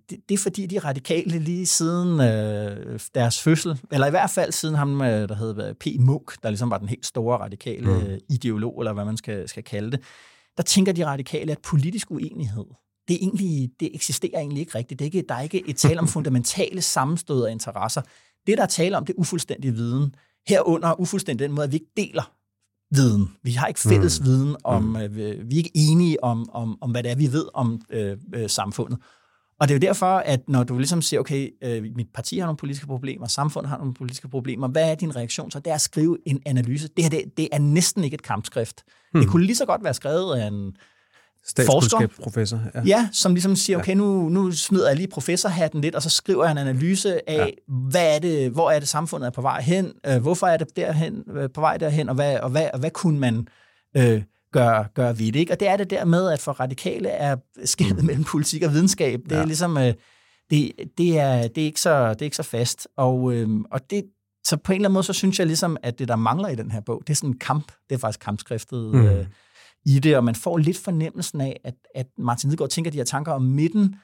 [0.10, 4.52] det, det er fordi, de radikale lige siden øh, deres fødsel, eller i hvert fald
[4.52, 5.86] siden ham, øh, der hed P.
[6.00, 8.19] Munk, der ligesom var den helt store radikale mm.
[8.30, 10.00] ideolog, eller hvad man skal, skal kalde det,
[10.58, 12.65] der tænker de radikale, at politisk uenighed,
[13.08, 15.00] det, er egentlig, det eksisterer egentlig ikke rigtigt.
[15.00, 18.02] Det er ikke, der er ikke et tale om fundamentale sammenstød af interesser.
[18.48, 20.15] Det, der er tale om, det er ufuldstændig viden.
[20.48, 22.32] Herunder ufuldstændig den måde, at vi ikke deler
[22.91, 23.32] viden.
[23.43, 24.26] Vi har ikke fælles mm.
[24.26, 24.95] viden om, mm.
[24.95, 25.15] øh,
[25.50, 28.50] vi er ikke enige om, om, om, hvad det er, vi ved om øh, øh,
[28.50, 29.00] samfundet.
[29.60, 32.45] Og det er jo derfor, at når du ligesom siger, okay, øh, mit parti har
[32.45, 35.52] nogle politiske problemer, samfundet har nogle politiske problemer, hvad er din reaktion?
[35.52, 36.89] Så det er at skrive en analyse.
[36.98, 38.84] Det her, det, det er næsten ikke et kampskrift.
[39.13, 39.21] Mm.
[39.21, 40.76] Det kunne lige så godt være skrevet af en
[41.47, 42.60] Statskundskabsprofessor.
[42.75, 42.81] Ja.
[42.86, 46.43] ja, som ligesom siger, okay, nu, nu smider jeg lige professorhatten lidt, og så skriver
[46.43, 47.73] jeg en analyse af, ja.
[47.89, 50.75] hvad er det, hvor er det samfundet er på vej hen, øh, hvorfor er det
[50.75, 53.47] derhen, øh, på vej derhen, og hvad, og hvad, og hvad kunne man
[53.97, 55.36] øh, gøre, gøre ved det.
[55.36, 55.53] Ikke?
[55.53, 58.05] Og det er det der med, at for radikale er skædet mm.
[58.05, 59.41] mellem politik og videnskab, det ja.
[59.41, 59.93] er ligesom, øh,
[60.49, 62.88] det, det, er, det, er ikke så, det er ikke så fast.
[62.97, 64.03] Og, øh, og det,
[64.45, 66.55] så på en eller anden måde, så synes jeg ligesom, at det, der mangler i
[66.55, 69.05] den her bog, det er sådan en kamp, det er faktisk kampskriftet, mm.
[69.05, 69.25] øh,
[69.86, 73.04] i det, og man får lidt fornemmelsen af, at, at Martin Lidegaard tænker de her
[73.06, 73.95] tanker om midten,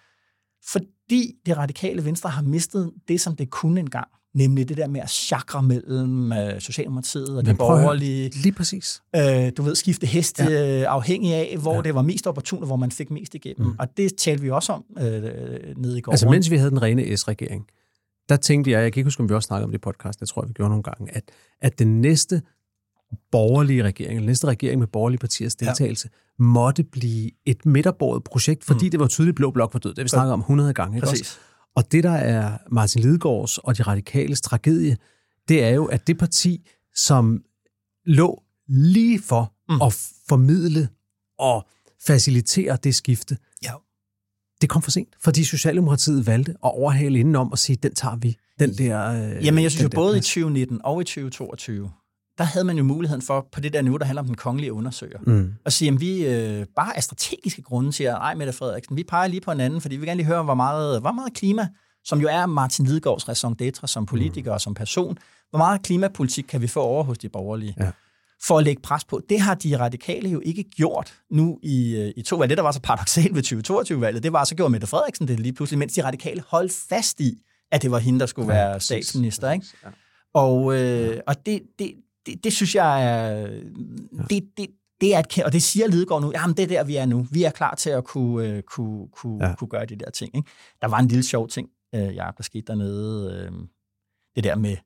[0.72, 4.08] Fordi det radikale venstre har mistet det, som det kunne engang.
[4.36, 8.30] Nemlig det der med at chakre mellem øh, Socialdemokratiet og de borgerlige.
[8.30, 9.02] Lige præcis.
[9.16, 10.82] Øh, du ved, skifte hest ja.
[10.82, 11.82] øh, afhængig af, hvor ja.
[11.82, 13.68] det var mest opportunt, og hvor man fik mest igennem.
[13.68, 13.76] Mm.
[13.80, 15.04] Og det talte vi også om øh,
[15.78, 16.12] nede i går.
[16.12, 17.66] Altså mens vi havde den rene S-regering,
[18.30, 20.20] der tænkte jeg, jeg kan ikke huske, om vi også snakkede om det i podcast,
[20.20, 21.24] jeg tror, vi gjorde nogle gange, at,
[21.62, 22.42] at den næste
[23.32, 26.44] borgerlige regering, den næste regering med borgerlige partiers deltagelse, ja.
[26.44, 28.92] måtte blive et midterbordet projekt, fordi mm.
[28.92, 29.90] det var tydeligt, blå blok var død.
[29.92, 30.98] Det har vi snakket om 100 gange.
[30.98, 31.22] Ikke Præcis.
[31.22, 31.38] Også?
[31.76, 34.98] Og det, der er Martin Lidegaards og de radikales tragedie,
[35.48, 37.44] det er jo, at det parti, som
[38.06, 39.82] lå lige for mm.
[39.82, 40.90] at formidle
[41.40, 41.68] og
[42.06, 43.74] facilitere det skifte, ja.
[44.62, 48.38] det kom for sent, fordi Socialdemokratiet valgte at overhale indenom og sige, den tager vi.
[48.60, 50.26] Den der, øh, Jamen, jeg synes jo både plads.
[50.26, 51.92] i 2019 og i 2022,
[52.38, 54.74] der havde man jo muligheden for, på det der niveau, der handler om den kongelige
[54.74, 55.54] undersøger, mm.
[55.66, 59.28] at sige, at vi øh, bare af strategiske grunde siger, ej Mette Frederiksen, vi peger
[59.28, 61.68] lige på en anden, fordi vi vil gerne lige høre, hvor meget, hvor meget klima,
[62.04, 64.54] som jo er Martin Lidegaards raison d'etre som politiker mm.
[64.54, 65.18] og som person,
[65.50, 67.76] hvor meget klimapolitik kan vi få over hos de borgerlige?
[67.80, 67.92] Ja.
[68.44, 69.22] For at lægge pres på.
[69.30, 72.50] Det har de radikale jo ikke gjort nu i, øh, i to valg.
[72.50, 75.54] Det, der var så paradoxalt ved 2022-valget, det var, så gjorde Mette Frederiksen det lige
[75.54, 77.42] pludselig, mens de radikale holdt fast i,
[77.72, 79.52] at det var hende, der skulle ja, være statsminister.
[79.52, 79.66] Ikke?
[79.84, 79.90] Ja.
[80.34, 81.94] Og, øh, og det, det,
[82.26, 83.48] det, det synes jeg er...
[84.30, 84.68] Det, det,
[85.02, 87.28] det er et, og det siger Lidegaard nu, jamen det er der, vi er nu.
[87.32, 89.56] Vi er klar til at kunne, øh, kunne, kunne, ja.
[89.56, 90.36] kunne gøre de der ting.
[90.36, 90.50] Ikke?
[90.82, 93.34] Der var en lille sjov ting, øh, Jacob, der skete dernede.
[93.34, 93.52] Øh,
[94.36, 94.78] det der med,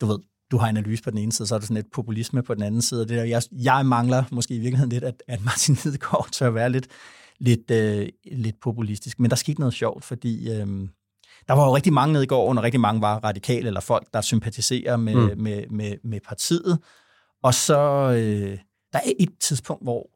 [0.00, 0.18] du ved,
[0.50, 2.62] du har analyse på den ene side, så er der sådan lidt populisme på den
[2.62, 3.00] anden side.
[3.00, 6.70] Det der, jeg, jeg mangler måske i virkeligheden lidt, at, at Martin Lidegaard tør være
[6.70, 6.88] lidt,
[7.38, 9.18] lidt, øh, lidt populistisk.
[9.18, 10.88] Men der skete noget sjovt, fordi øh,
[11.48, 14.06] der var jo rigtig mange nede i går, og rigtig mange var radikale, eller folk,
[14.14, 15.42] der sympatiserer med, mm.
[15.42, 16.78] med, med, med partiet.
[17.42, 17.78] Og så
[18.10, 18.58] øh,
[18.92, 20.10] der er et tidspunkt, hvor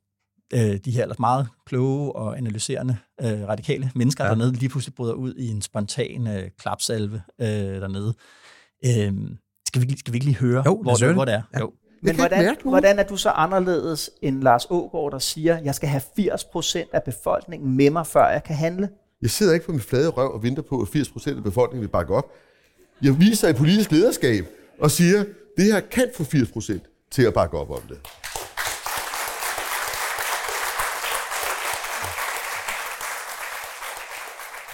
[0.55, 4.31] øh, de her ellers meget kloge og analyserende øh, radikale mennesker ja.
[4.31, 8.15] dernede lige pludselig bryder ud i en spontan øh, klapsalve øh, dernede.
[8.85, 9.13] Øh,
[9.69, 11.43] skal, vi, skal vi ikke lige høre, jo, hvor, det, hvor det er?
[11.55, 11.59] Ja.
[11.59, 11.73] Jo.
[12.03, 16.03] Men hvordan, hvordan er du så anderledes end Lars Ågaard, der siger, jeg skal have
[16.19, 18.89] 80% af befolkningen med mig, før jeg kan handle?
[19.23, 21.89] Jeg sidder ikke på min flade røv og venter på, at 80% af befolkningen vil
[21.89, 22.33] bakke op.
[23.03, 24.45] Jeg viser et politisk lederskab
[24.79, 25.25] og siger,
[25.57, 28.01] det her kan få 80% til at bakke op om det.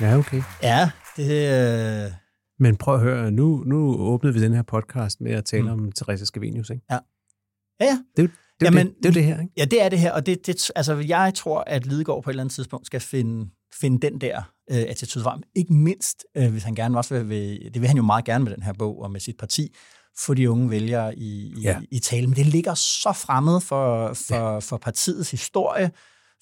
[0.00, 0.42] Ja, okay.
[0.62, 2.04] Ja, det...
[2.04, 2.12] Øh...
[2.58, 5.72] Men prøv at høre, nu, nu åbnede vi den her podcast med at tale mm.
[5.72, 6.82] om Teresa Scavenius, ikke?
[6.90, 6.98] Ja.
[7.80, 7.98] Ja, ja.
[8.16, 8.30] Det,
[8.60, 9.52] det, Jamen, det, det er det her, ikke?
[9.56, 12.32] Ja, det er det her, og det, det, altså, jeg tror, at Lidegaard på et
[12.32, 13.50] eller andet tidspunkt skal finde,
[13.80, 15.42] finde den der øh, attitude frem.
[15.54, 18.44] Ikke mindst, øh, hvis han gerne også vil, vil, det vil han jo meget gerne
[18.44, 19.74] med den her bog og med sit parti,
[20.18, 21.80] for de unge vælgere i, i, ja.
[21.90, 22.26] i tale.
[22.26, 24.58] Men det ligger så fremmed for, for, ja.
[24.58, 25.90] for partiets historie,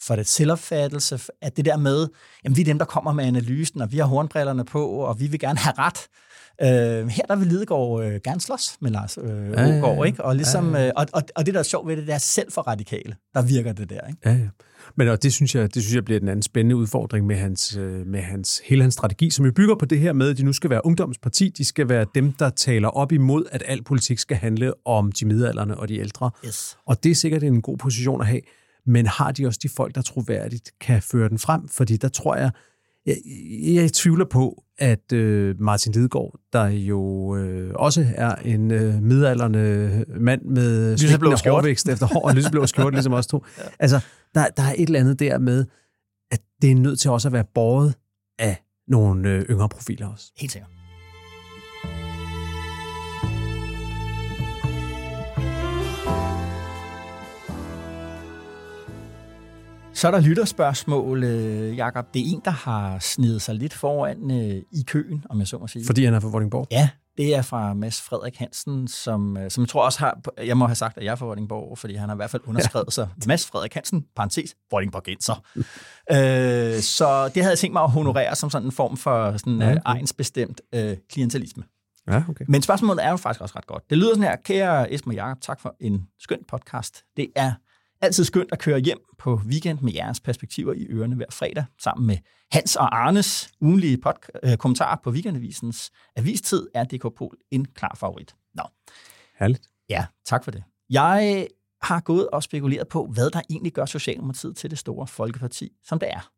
[0.03, 2.09] for det selvopfattelse, at det der med,
[2.45, 5.27] jamen vi er dem, der kommer med analysen, og vi har hornbrillerne på, og vi
[5.27, 6.09] vil gerne have ret.
[6.63, 10.03] Øh, her der vil Lidegaard øh, gerne slås med Lars øh, ja, ja, ja.
[10.03, 10.25] ikke?
[10.25, 10.87] Og, ligesom, ja, ja.
[10.87, 13.17] Øh, og, og, og det, der er sjovt ved det, det er selv for radikale,
[13.35, 14.07] der virker det der.
[14.07, 14.19] Ikke?
[14.25, 14.49] Ja, ja.
[14.97, 17.77] Men og det synes jeg, det synes jeg bliver den anden spændende udfordring med hans,
[17.77, 20.43] øh, med hans, hele hans strategi, som jo bygger på det her med, at de
[20.43, 24.19] nu skal være ungdomsparti, de skal være dem, der taler op imod, at al politik
[24.19, 26.31] skal handle om de midalderne og de ældre.
[26.47, 26.79] Yes.
[26.87, 28.41] Og det er sikkert en god position at have.
[28.87, 31.69] Men har de også de folk, der troværdigt kan føre den frem?
[31.69, 32.51] Fordi der tror jeg,
[33.07, 33.17] jeg,
[33.75, 40.05] jeg tvivler på, at øh, Martin Lidegaard, der jo øh, også er en øh, midalderne
[40.21, 43.45] mand med lyseblå hårvækst efter hår og lyseblå skjort, ligesom os to.
[43.59, 43.63] ja.
[43.79, 44.01] Altså,
[44.35, 45.67] der, der er et eller andet der med,
[46.31, 47.95] at det er nødt til også at være båret
[48.39, 50.33] af nogle øh, yngre profiler også.
[50.37, 50.71] Helt sikkert.
[59.97, 62.15] Så er der lytterspørgsmål, øh, Jakob.
[62.15, 65.59] Det er en, der har snedet sig lidt foran øh, i køen, om jeg så
[65.59, 65.87] må sige.
[65.87, 66.67] Fordi han er fra Vordingborg?
[66.71, 70.57] Ja, det er fra Mads Frederik Hansen, som, øh, som jeg tror også har, jeg
[70.57, 72.87] må have sagt, at jeg er fra Vordingborg, fordi han har i hvert fald underskrevet
[72.87, 72.91] ja.
[72.91, 73.09] sig.
[73.27, 75.45] Mads Frederik Hansen, parentes, Vordingborgenser.
[75.57, 79.61] øh, så det havde jeg tænkt mig at honorere som sådan en form for sådan,
[79.61, 79.81] ja, okay.
[79.87, 81.63] egensbestemt øh, klientalisme.
[82.09, 82.45] Ja, okay.
[82.49, 83.91] Men spørgsmålet er jo faktisk også ret godt.
[83.91, 87.05] Det lyder sådan her, kære Esmer Jakob, tak for en skøn podcast.
[87.17, 87.53] Det er
[88.07, 92.07] Altid skønt at køre hjem på weekend med jeres perspektiver i ørerne hver fredag, sammen
[92.07, 92.17] med
[92.53, 97.97] Hans og Arnes ugenlige pod- øh, kommentarer på Weekendavisens avistid, er DK Pol en klar
[98.01, 98.35] favorit.
[98.55, 98.63] Nå.
[99.39, 99.63] Herligt.
[99.89, 100.65] Ja, tak for det.
[100.91, 101.49] Jeg
[101.83, 105.99] har gået og spekuleret på, hvad der egentlig gør Socialdemokratiet til det store folkeparti, som
[105.99, 106.31] det er.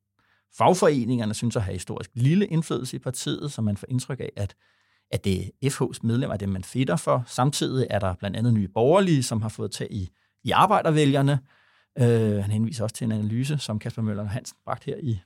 [0.58, 4.54] Fagforeningerne synes at have historisk lille indflydelse i partiet, så man får indtryk af, at,
[5.10, 7.24] at det er FH's medlemmer, det man fitter for.
[7.26, 10.10] Samtidig er der blandt andet nye borgerlige, som har fået tag i
[10.44, 11.38] i arbejdervælgerne.
[12.00, 15.20] Øh, han henviser også til en analyse, som Kasper Møller Hansen bragt her i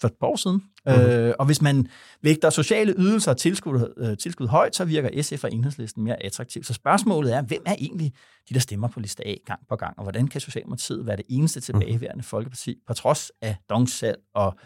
[0.00, 0.62] for et par år siden.
[0.86, 1.02] Mm-hmm.
[1.02, 1.88] Øh, og hvis man
[2.22, 6.66] vægter sociale ydelser og tilskud, øh, tilskud højt, så virker SF og enhedslisten mere attraktivt.
[6.66, 8.12] Så spørgsmålet er, hvem er egentlig
[8.48, 11.24] de, der stemmer på liste A gang på gang, og hvordan kan Socialdemokratiet være det
[11.28, 14.58] eneste tilbageværende folkeparti, på trods af dongssalg og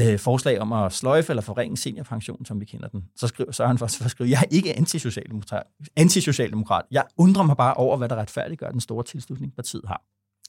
[0.00, 3.04] øh, forslag om at sløjfe eller forringe seniorpensionen, som vi kender den.
[3.16, 5.66] Så skriver Søren først for at skrive, jeg er ikke antisocialdemokrat.
[5.96, 6.84] antisocialdemokrat.
[6.90, 10.02] Jeg undrer mig bare over, hvad der retfærdiggør den store tilslutning, partiet har.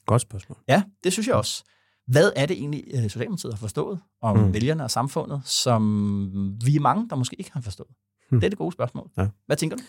[0.06, 0.58] Godt spørgsmål.
[0.68, 1.64] Ja, det synes jeg også.
[2.06, 4.54] Hvad er det egentlig, øh, Socialdemokratiet har forstået om mm.
[4.54, 7.88] vælgerne og samfundet, som vi er mange, der måske ikke har forstået?
[8.30, 8.40] Mm.
[8.40, 9.10] Det er det gode spørgsmål.
[9.18, 9.26] Ja.
[9.46, 9.82] Hvad tænker du?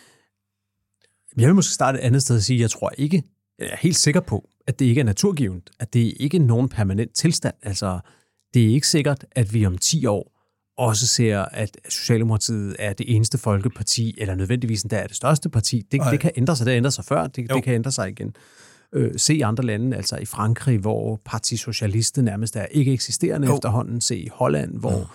[1.37, 3.23] Jeg vil måske starte et andet sted og sige, at jeg tror ikke,
[3.59, 6.69] jeg er helt sikker på, at det ikke er naturgivet, at det ikke er nogen
[6.69, 7.55] permanent tilstand.
[7.61, 7.99] Altså,
[8.53, 10.31] det er ikke sikkert, at vi om 10 år
[10.77, 15.81] også ser, at Socialdemokratiet er det eneste folkeparti, eller nødvendigvis endda er det største parti.
[15.91, 16.65] Det, det kan ændre sig.
[16.65, 17.27] Det ændrer sig før.
[17.27, 18.35] Det, det kan ændre sig igen.
[18.95, 23.55] Øh, se andre lande, altså i Frankrig, hvor Parti Socialiste nærmest er ikke eksisterende oh.
[23.55, 24.01] efterhånden.
[24.01, 25.05] Se i Holland, hvor mm.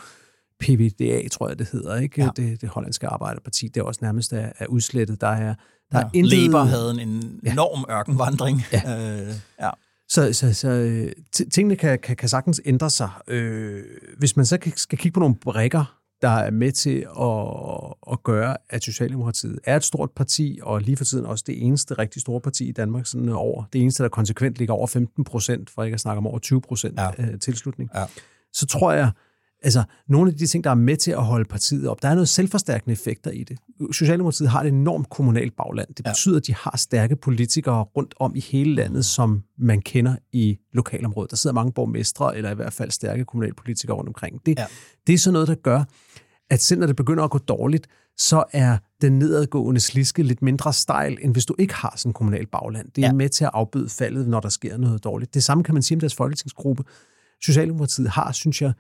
[0.61, 2.22] PVDA, tror jeg det hedder, ikke?
[2.22, 2.28] Ja.
[2.37, 5.20] Det, det hollandske arbejderparti, det er også nærmest er, er udslettet.
[5.20, 5.55] Der er,
[5.93, 6.05] der ja.
[6.05, 6.39] er intet...
[6.39, 7.99] Labour havde en enorm ja.
[7.99, 8.62] ørkenvandring.
[8.72, 9.20] Ja.
[9.20, 9.70] Øh, ja.
[10.09, 11.12] Så, så, så øh,
[11.53, 13.11] tingene kan, kan, kan sagtens ændre sig.
[13.28, 13.83] Øh,
[14.18, 18.57] hvis man så skal kigge på nogle brækker, der er med til at, at gøre,
[18.71, 22.41] at Socialdemokratiet er et stort parti, og lige for tiden også det eneste rigtig store
[22.41, 25.95] parti i Danmark, sådan over, det eneste, der konsekvent ligger over 15 procent, for ikke
[25.95, 27.37] at snakke om over 20 procent ja.
[27.37, 28.05] tilslutning, ja.
[28.53, 29.11] så tror jeg,
[29.63, 32.15] altså, nogle af de ting, der er med til at holde partiet op, der er
[32.15, 33.59] noget selvforstærkende effekter i det.
[33.93, 35.89] Socialdemokratiet har et enormt kommunalt bagland.
[35.95, 36.39] Det betyder, ja.
[36.39, 41.31] at de har stærke politikere rundt om i hele landet, som man kender i lokalområdet.
[41.31, 44.47] Der sidder mange borgmestre, eller i hvert fald stærke kommunalpolitikere rundt omkring.
[44.47, 44.67] Det, ja.
[45.07, 45.85] det er sådan noget, der gør,
[46.51, 47.87] at selv når det begynder at gå dårligt,
[48.17, 52.15] så er den nedadgående sliske lidt mindre stejl, end hvis du ikke har sådan en
[52.15, 52.91] kommunal bagland.
[52.97, 53.13] Det er ja.
[53.13, 55.35] med til at afbøde faldet, når der sker noget dårligt.
[55.35, 56.85] Det samme kan man sige om deres folketingsgruppe.
[57.43, 58.73] Socialdemokratiet har, synes jeg,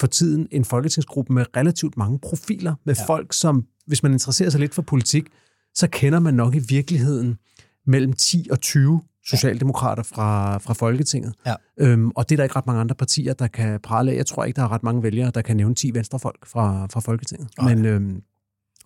[0.00, 3.04] for tiden en folketingsgruppe med relativt mange profiler, med ja.
[3.06, 5.28] folk, som, hvis man interesserer sig lidt for politik,
[5.74, 7.38] så kender man nok i virkeligheden
[7.86, 11.34] mellem 10 og 20 socialdemokrater fra, fra Folketinget.
[11.46, 11.54] Ja.
[11.78, 14.16] Øhm, og det er der ikke ret mange andre partier, der kan prale af.
[14.16, 17.00] Jeg tror ikke, der er ret mange vælgere, der kan nævne 10 venstrefolk fra, fra
[17.00, 17.48] Folketinget.
[17.58, 17.74] Okay.
[17.74, 18.22] Men, øhm,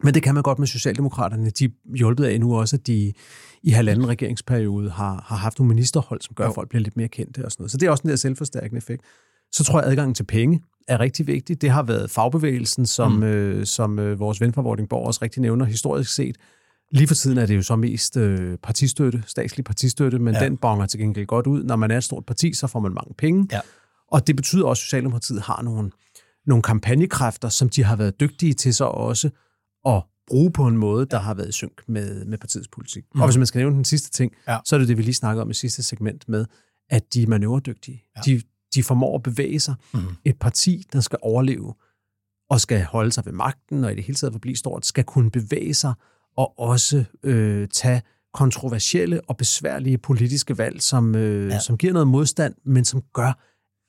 [0.02, 1.50] men det kan man godt med Socialdemokraterne.
[1.50, 3.12] De er hjulpet af nu også, at de
[3.62, 7.08] i halvanden regeringsperiode har, har haft nogle ministerhold, som gør, at folk bliver lidt mere
[7.08, 7.70] kendte og sådan noget.
[7.70, 9.02] Så det er også en der selvforstærkende effekt.
[9.52, 11.62] Så tror jeg, at adgangen til penge er rigtig vigtig.
[11.62, 13.22] Det har været fagbevægelsen, som, mm.
[13.22, 16.36] øh, som øh, vores ven fra Vordingborg også rigtig nævner historisk set.
[16.92, 20.44] Lige for tiden er det jo så mest øh, partistøtte, statslig partistøtte, men ja.
[20.44, 21.64] den bonger til gengæld godt ud.
[21.64, 23.48] Når man er et stort parti, så får man mange penge.
[23.52, 23.60] Ja.
[24.10, 25.90] Og det betyder også, at Socialdemokratiet har nogle,
[26.46, 29.30] nogle kampagnekræfter, som de har været dygtige til så også
[29.86, 33.04] at bruge på en måde, der har været i synk med, med partiets politik.
[33.14, 33.20] Mm.
[33.20, 34.58] Og hvis man skal nævne den sidste ting, ja.
[34.64, 36.46] så er det det, vi lige snakkede om i sidste segment med,
[36.90, 38.04] at de er manøvredygtige.
[38.16, 38.20] Ja.
[38.26, 38.42] De,
[38.74, 39.74] de formår at bevæge sig.
[39.94, 40.00] Mm.
[40.24, 41.74] Et parti, der skal overleve
[42.50, 45.30] og skal holde sig ved magten, og i det hele taget forblive stort, skal kunne
[45.30, 45.94] bevæge sig
[46.36, 48.02] og også øh, tage
[48.34, 51.58] kontroversielle og besværlige politiske valg, som, øh, ja.
[51.58, 53.38] som giver noget modstand, men som gør,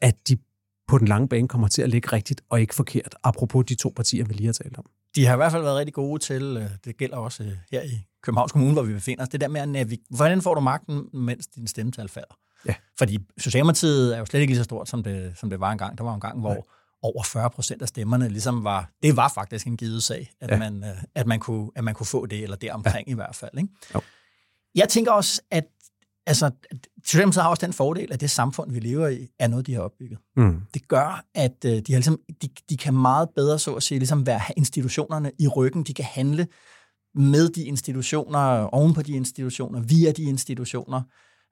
[0.01, 0.37] at de
[0.87, 3.93] på den lange bane kommer til at ligge rigtigt og ikke forkert, apropos de to
[3.95, 4.85] partier, vi lige har talt om.
[5.15, 7.81] De har i hvert fald været rigtig gode til, øh, det gælder også øh, her
[7.81, 10.05] i Københavns Kommune, hvor vi befinder os, det der med at navigere.
[10.09, 12.35] Hvordan får du magten, mens din stemmetal falder?
[12.65, 12.75] Ja.
[12.97, 15.97] Fordi Socialdemokratiet er jo slet ikke lige så stort, som det, som det var engang.
[15.97, 16.61] Der var en gang, hvor Nej.
[17.01, 20.57] over 40 procent af stemmerne ligesom var, det var faktisk en givet sag, at, ja.
[20.57, 23.11] man, øh, at, man kunne, at man kunne få det, eller deromkring ja.
[23.11, 23.51] i hvert fald.
[23.57, 23.69] Ikke?
[23.95, 24.01] Jo.
[24.75, 25.63] Jeg tænker også, at
[26.25, 26.51] altså,
[27.05, 29.81] Socialdemokratiet har også den fordel, at det samfund, vi lever i, er noget, de har
[29.81, 30.19] opbygget.
[30.35, 30.61] Mm.
[30.73, 33.99] Det gør, at øh, de, har ligesom, de, de kan meget bedre, så at sige,
[33.99, 35.83] ligesom være institutionerne i ryggen.
[35.83, 36.47] De kan handle
[37.15, 41.01] med de institutioner, oven på de institutioner, via de institutioner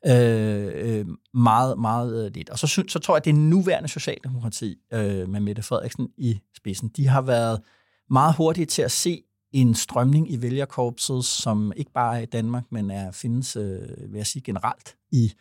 [0.06, 2.50] øh, øh, meget, meget øh, lidt.
[2.50, 6.40] Og så, synes, så tror jeg, at det nuværende Socialdemokrati øh, med Mette Frederiksen i
[6.58, 7.62] spidsen, de har været
[8.10, 12.64] meget hurtige til at se en strømning i vælgerkorpset, som ikke bare er i Danmark,
[12.72, 15.34] men er findes, øh, vil jeg sige, generelt i,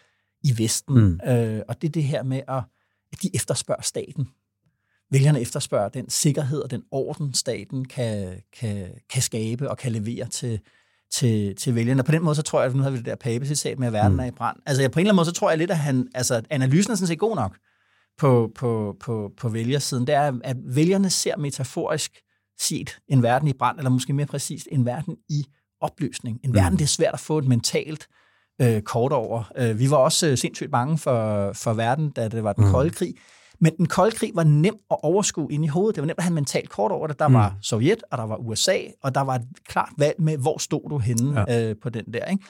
[0.45, 0.95] i Vesten.
[0.95, 1.21] Mm.
[1.31, 2.63] Øh, og det er det her med, at,
[3.13, 4.29] at de efterspørger staten.
[5.11, 10.29] Vælgerne efterspørger den sikkerhed og den orden, staten kan, kan, kan skabe og kan levere
[10.29, 10.61] til,
[11.13, 12.03] til, til vælgerne.
[12.03, 13.45] På den måde, så tror jeg, at nu har vi det der pape
[13.79, 14.21] med, at verden mm.
[14.21, 14.57] er i brand.
[14.67, 16.93] Altså, jeg, på en eller anden måde, så tror jeg lidt, at han, altså, analysen
[16.93, 17.57] er sådan set god nok
[18.19, 20.07] på, på, på, på vælgersiden.
[20.07, 22.13] Det er, at vælgerne ser metaforisk
[22.61, 25.45] set en verden i brand, eller måske mere præcist, en verden i
[25.81, 26.41] opløsning.
[26.45, 26.57] En mm.
[26.57, 28.09] verden, det er svært at få et mentalt
[28.61, 29.53] øh, kort over.
[29.57, 32.71] Øh, vi var også øh, sindssygt bange for, for verden, da det var den mm.
[32.71, 33.15] kolde krig.
[33.61, 35.95] Men den kolde krig var nem at overskue ind i hovedet.
[35.97, 37.19] Det var nemt at have mentalt kort over det.
[37.19, 37.35] Der mm.
[37.35, 40.91] var Sovjet, og der var USA, og der var et klart valg med, hvor stod
[40.91, 41.69] du henne ja.
[41.71, 42.25] øh, på den der.
[42.25, 42.45] Ikke?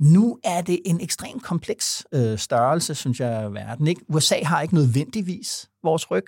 [0.00, 3.86] Nu er det en ekstremt kompleks øh, størrelse, synes jeg, verden.
[3.86, 4.00] Ikke?
[4.08, 6.26] USA har ikke nødvendigvis vores ryg.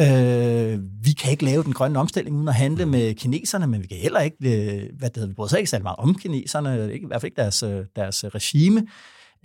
[0.00, 3.86] Øh, vi kan ikke lave den grønne omstilling uden at handle med kineserne, men vi
[3.86, 6.92] kan heller ikke, øh, hvad det hedder, vi bryder sig ikke særlig meget om kineserne,
[6.92, 8.86] ikke, i hvert fald ikke deres, øh, deres regime.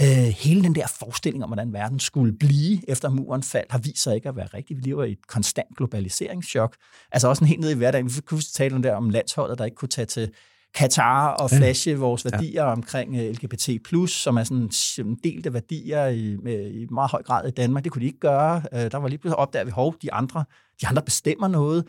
[0.01, 4.03] Øh, hele den der forestilling om, hvordan verden skulle blive efter muren faldt, har vist
[4.03, 4.77] sig ikke at være rigtig.
[4.77, 6.75] Vi lever i et konstant globaliseringschok.
[7.11, 8.15] Altså også en helt ned i hverdagen.
[8.15, 10.31] Vi kunne tale om, der om landsholdet, der ikke kunne tage til
[10.73, 11.97] Katar og flashe ja.
[11.97, 12.71] vores værdier ja.
[12.71, 13.69] omkring øh, LGBT+,
[14.09, 14.69] som er sådan
[14.99, 17.83] en delte værdier i, med, i meget høj grad i Danmark.
[17.83, 18.63] Det kunne de ikke gøre.
[18.73, 20.45] Øh, der var lige pludselig opdaget, at vi hov, de andre,
[20.81, 21.85] de andre bestemmer noget.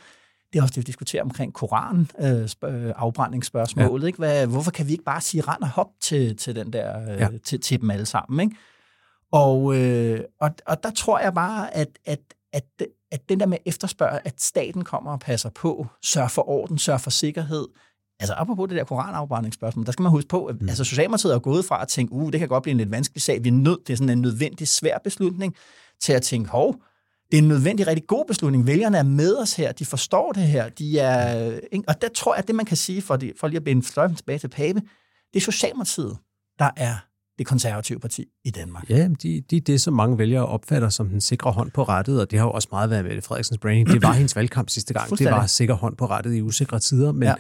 [0.53, 4.03] Det er også det, vi diskuterer omkring Koran, øh, øh, afbrændingsspørgsmålet.
[4.03, 4.07] Ja.
[4.07, 4.19] Ikke?
[4.19, 7.21] Hvad, hvorfor kan vi ikke bare sige rand og hop til, til, den der, øh,
[7.21, 7.29] ja.
[7.45, 8.41] til, til dem alle sammen?
[8.41, 8.57] Ikke?
[9.33, 12.21] Og, øh, og, og der tror jeg bare, at, at,
[12.53, 12.65] at,
[13.13, 16.99] at den der med efterspørg, at staten kommer og passer på, sørger for orden, sørger
[16.99, 17.67] for sikkerhed,
[18.21, 20.69] Altså apropos det der koranafbrændingsspørgsmål, der skal man huske på, at mm.
[20.69, 23.23] altså, Socialdemokratiet er gået fra at tænke, uh, det kan godt blive en lidt vanskelig
[23.23, 25.55] sag, vi er nødt, det er sådan en nødvendig svær beslutning,
[26.01, 26.77] til at tænke, hov,
[27.33, 28.67] det er en nødvendig, rigtig god beslutning.
[28.67, 31.85] Vælgerne er med os her, de forstår det her, de er, ikke?
[31.89, 33.83] og der tror jeg, at det man kan sige, for, de, for lige at binde
[33.83, 34.81] fløjten tilbage til Pape,
[35.33, 36.17] det er Socialdemokratiet,
[36.59, 36.95] der er
[37.39, 38.91] det konservative parti i Danmark.
[38.91, 42.21] Ja, de, de er det, som mange vælgere opfatter som den sikre hånd på rettet,
[42.21, 43.89] og det har jo også meget været med Frederiksens branding.
[43.89, 45.19] Det var hendes valgkamp sidste gang.
[45.19, 47.35] Det var sikker hånd på rettet i usikre tider, men ja.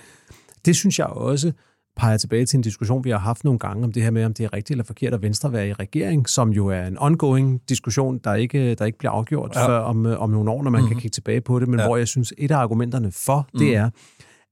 [0.64, 1.52] Det synes jeg også
[1.96, 4.34] peger tilbage til en diskussion, vi har haft nogle gange om det her med, om
[4.34, 7.60] det er rigtigt eller forkert at Venstre være i regering, som jo er en ongoing
[7.68, 9.68] diskussion, der ikke, der ikke bliver afgjort ja.
[9.68, 10.88] før om, om nogle år, når man mm-hmm.
[10.88, 11.00] kan mhm.
[11.00, 11.86] kigge tilbage på det, men ja.
[11.86, 13.74] hvor jeg synes, et af argumenterne for, det mm.
[13.74, 13.90] er,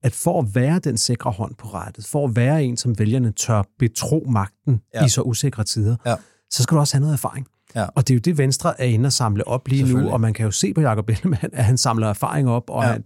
[0.03, 3.33] at for at være den sikre hånd på rettet, for at være en, som vælgerne
[3.33, 5.05] tør betro magten ja.
[5.05, 6.15] i så usikre tider, ja.
[6.51, 7.47] så skal du også have noget erfaring.
[7.75, 7.85] Ja.
[7.95, 10.33] Og det er jo det, Venstre er inde og samle op lige nu, og man
[10.33, 12.89] kan jo se på Jacob Ellemann, at han samler erfaring op, og ja.
[12.89, 13.05] han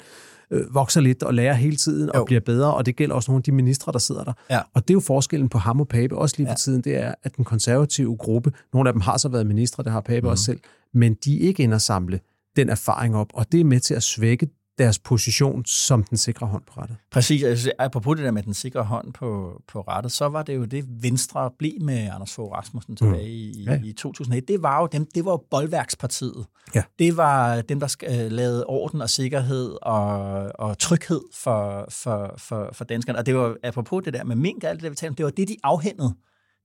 [0.50, 2.24] øh, vokser lidt og lærer hele tiden og jo.
[2.24, 4.32] bliver bedre, og det gælder også nogle af de ministre, der sidder der.
[4.50, 4.60] Ja.
[4.74, 6.56] Og det er jo forskellen på ham og Pape, også lige for ja.
[6.56, 9.92] tiden, det er, at den konservative gruppe, nogle af dem har så været ministre, det
[9.92, 10.28] har Pape mm.
[10.28, 10.60] også selv,
[10.94, 12.20] men de ikke inde og samle
[12.56, 14.48] den erfaring op, og det er med til at svække
[14.78, 16.96] deres position som den sikre hånd på rettet.
[17.10, 17.42] Præcis.
[17.42, 20.64] Altså, apropos det der med den sikre hånd på, på rettet, så var det jo
[20.64, 23.60] det, Venstre blev med Anders Fogh Rasmussen tilbage mm.
[23.60, 23.80] i, ja.
[23.84, 24.48] i 2001.
[24.48, 26.46] Det var jo dem, det var jo Boldværkspartiet.
[26.74, 26.82] Ja.
[26.98, 32.70] Det var dem, der uh, lavede orden og sikkerhed og, og tryghed for, for, for,
[32.72, 33.18] for danskerne.
[33.18, 35.14] Og det var, apropos det der med mink og alt det, der vi talte om,
[35.14, 36.14] det var det, de afhændede.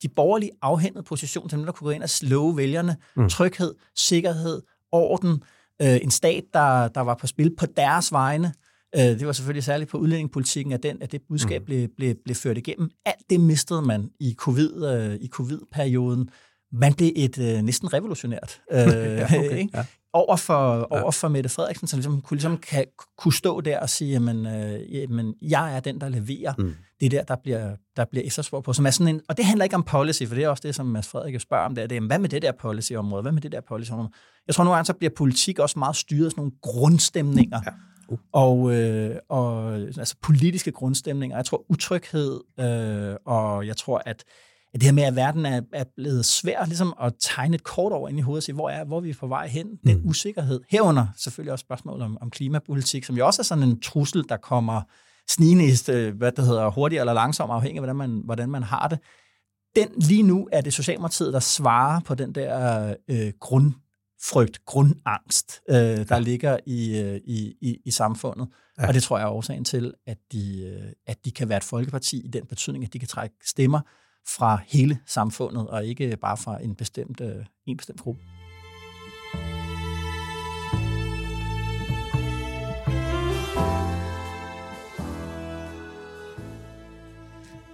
[0.03, 2.97] De borgerlige afhændede position til dem, der kunne gå ind og slå vælgerne.
[3.15, 3.29] Mm.
[3.29, 5.43] Tryghed, sikkerhed, orden,
[5.81, 8.53] øh, en stat, der, der var på spil på deres vegne.
[8.95, 11.65] Øh, det var selvfølgelig særligt på udlændingepolitikken, at, den, at det budskab mm.
[11.65, 12.89] blev, blev, blev ført igennem.
[13.05, 16.29] Alt det mistede man i, COVID, øh, i covid-perioden.
[16.71, 18.61] Man blev et øh, næsten revolutionært.
[18.71, 19.77] Øh, ja, okay, ikke?
[19.77, 19.85] Ja.
[20.13, 21.01] Over for, ja.
[21.01, 22.85] over for Mette Frederiksen, som ligesom, kunne, ligesom kan,
[23.17, 26.53] kunne stå der og sige, jamen, øh, jamen, jeg er den, der leverer.
[26.57, 26.75] Mm.
[26.99, 28.73] Det er der, der bliver, der bliver efterspurgt på.
[28.73, 30.75] Som er sådan en, og det handler ikke om policy, for det er også det,
[30.75, 31.75] som Mads Frederik spørger om.
[31.75, 33.21] Det er, det, hvad med det der policyområde?
[33.21, 34.09] Hvad med det der policyområde?
[34.47, 37.59] Jeg tror nu, at så bliver politik også meget styret af sådan nogle grundstemninger.
[37.65, 37.71] Ja.
[38.09, 38.17] Uh.
[38.33, 41.37] Og, øh, og altså politiske grundstemninger.
[41.37, 44.23] Jeg tror utryghed, øh, og jeg tror, at,
[44.73, 47.91] at det her med, at verden er, er blevet svær ligesom at tegne et kort
[47.91, 49.67] over ind i hovedet og sige, hvor er, hvor er vi på vej hen?
[49.87, 50.09] Den mm.
[50.09, 50.61] usikkerhed.
[50.69, 54.37] Herunder selvfølgelig også spørgsmål om, om klimapolitik, som jo også er sådan en trussel, der
[54.37, 54.81] kommer
[55.29, 58.87] snigende, øh, hvad det hedder, hurtigere eller langsomt, afhængig af, hvordan man, hvordan man har
[58.87, 58.99] det.
[59.75, 63.73] Den lige nu er det Socialdemokratiet, der svarer på den der øh, grund
[64.23, 66.19] frygt, grundangst, øh, der ja.
[66.19, 68.47] ligger i, øh, i, i, i samfundet.
[68.79, 68.87] Ja.
[68.87, 71.63] Og det tror jeg er årsagen til, at de, øh, at de kan være et
[71.63, 73.79] folkeparti i den betydning, at de kan trække stemmer
[74.27, 78.21] fra hele samfundet, og ikke bare fra en bestemt, øh, en bestemt gruppe.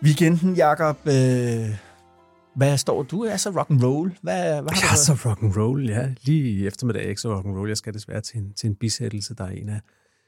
[0.04, 1.78] Weekenden, Jacob, øh,
[2.56, 3.24] hvad står du?
[3.24, 4.18] Er så rock and roll?
[4.22, 6.10] Hvad, hvad har ja, så rock and roll, ja.
[6.22, 7.70] Lige i eftermiddag er ikke så rock and roll.
[7.70, 9.36] Jeg skal desværre til en, til en bisættelse.
[9.36, 9.80] Der er en af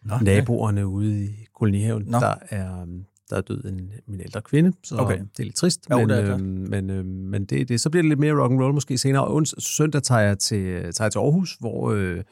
[0.03, 0.93] Nå, naboerne okay.
[0.93, 2.19] ude i kolonihaven, Nå.
[2.19, 5.17] der er, um, der er død en, min ældre kvinde, så okay.
[5.17, 5.87] det er lidt trist.
[5.91, 8.41] Jo, men, det er øhm, men, øhm, men det, det, så bliver det lidt mere
[8.41, 9.27] rock and roll måske senere.
[9.27, 12.23] Og søndag tager jeg til, tager jeg til Aarhus, hvor øh,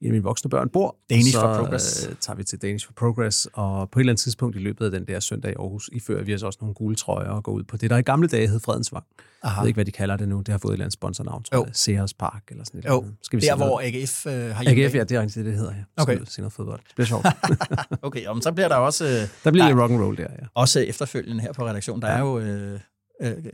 [0.00, 0.96] en af mine voksne børn bor.
[1.10, 2.06] Danish så, for Progress.
[2.06, 4.84] Øh, tager vi til Danish for Progress, og på et eller andet tidspunkt i løbet
[4.84, 7.52] af den der søndag i Aarhus, ifører vi os også nogle gule trøjer og går
[7.52, 9.04] ud på det, der i gamle dage hed Fredensvang.
[9.42, 9.54] Aha.
[9.54, 10.38] Jeg ved ikke, hvad de kalder det nu.
[10.38, 11.70] Det har fået et eller andet sponsornavn, tror jeg.
[11.72, 13.06] Sears Park eller sådan noget.
[13.06, 14.84] Jo, Skal vi der hvor AGF øh, har hjemme.
[14.84, 16.02] AGF, ja, det er egentlig det, det hedder, ja.
[16.02, 16.18] Okay.
[16.24, 16.80] Skal noget fodbold.
[16.88, 17.26] Det bliver sjovt.
[18.06, 19.04] okay, men så bliver der også...
[19.04, 19.10] Øh,
[19.44, 20.46] der bliver lidt rock and roll der, ja.
[20.54, 22.02] Også efterfølgende her på redaktionen.
[22.02, 22.16] Der ja.
[22.16, 22.38] er jo...
[22.38, 22.80] Øh,
[23.22, 23.44] øh,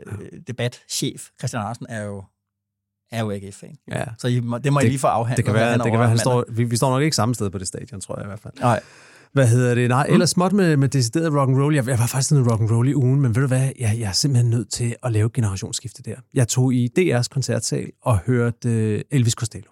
[0.47, 2.25] debatchef Christian Andersen er jo
[3.13, 3.77] er jo AGF-fan.
[3.91, 4.05] Ja.
[4.19, 5.37] Så I må, det må det, I lige få afhandlet.
[5.37, 7.51] Det kan være, det kan være han står, vi, vi står nok ikke samme sted
[7.51, 8.55] på det stadion, tror jeg i hvert fald.
[8.61, 8.81] Nej.
[9.33, 9.89] Hvad hedder det?
[9.89, 10.13] Nej, mm.
[10.13, 11.75] ellers småt med, med decideret rock and roll.
[11.75, 13.61] Jeg, jeg var faktisk noget rock and roll i ugen, men ved du hvad?
[13.61, 16.17] Jeg, jeg er simpelthen nødt til at lave generationsskifte der.
[16.35, 19.71] Jeg tog i DR's koncertsal og hørte uh, Elvis Costello.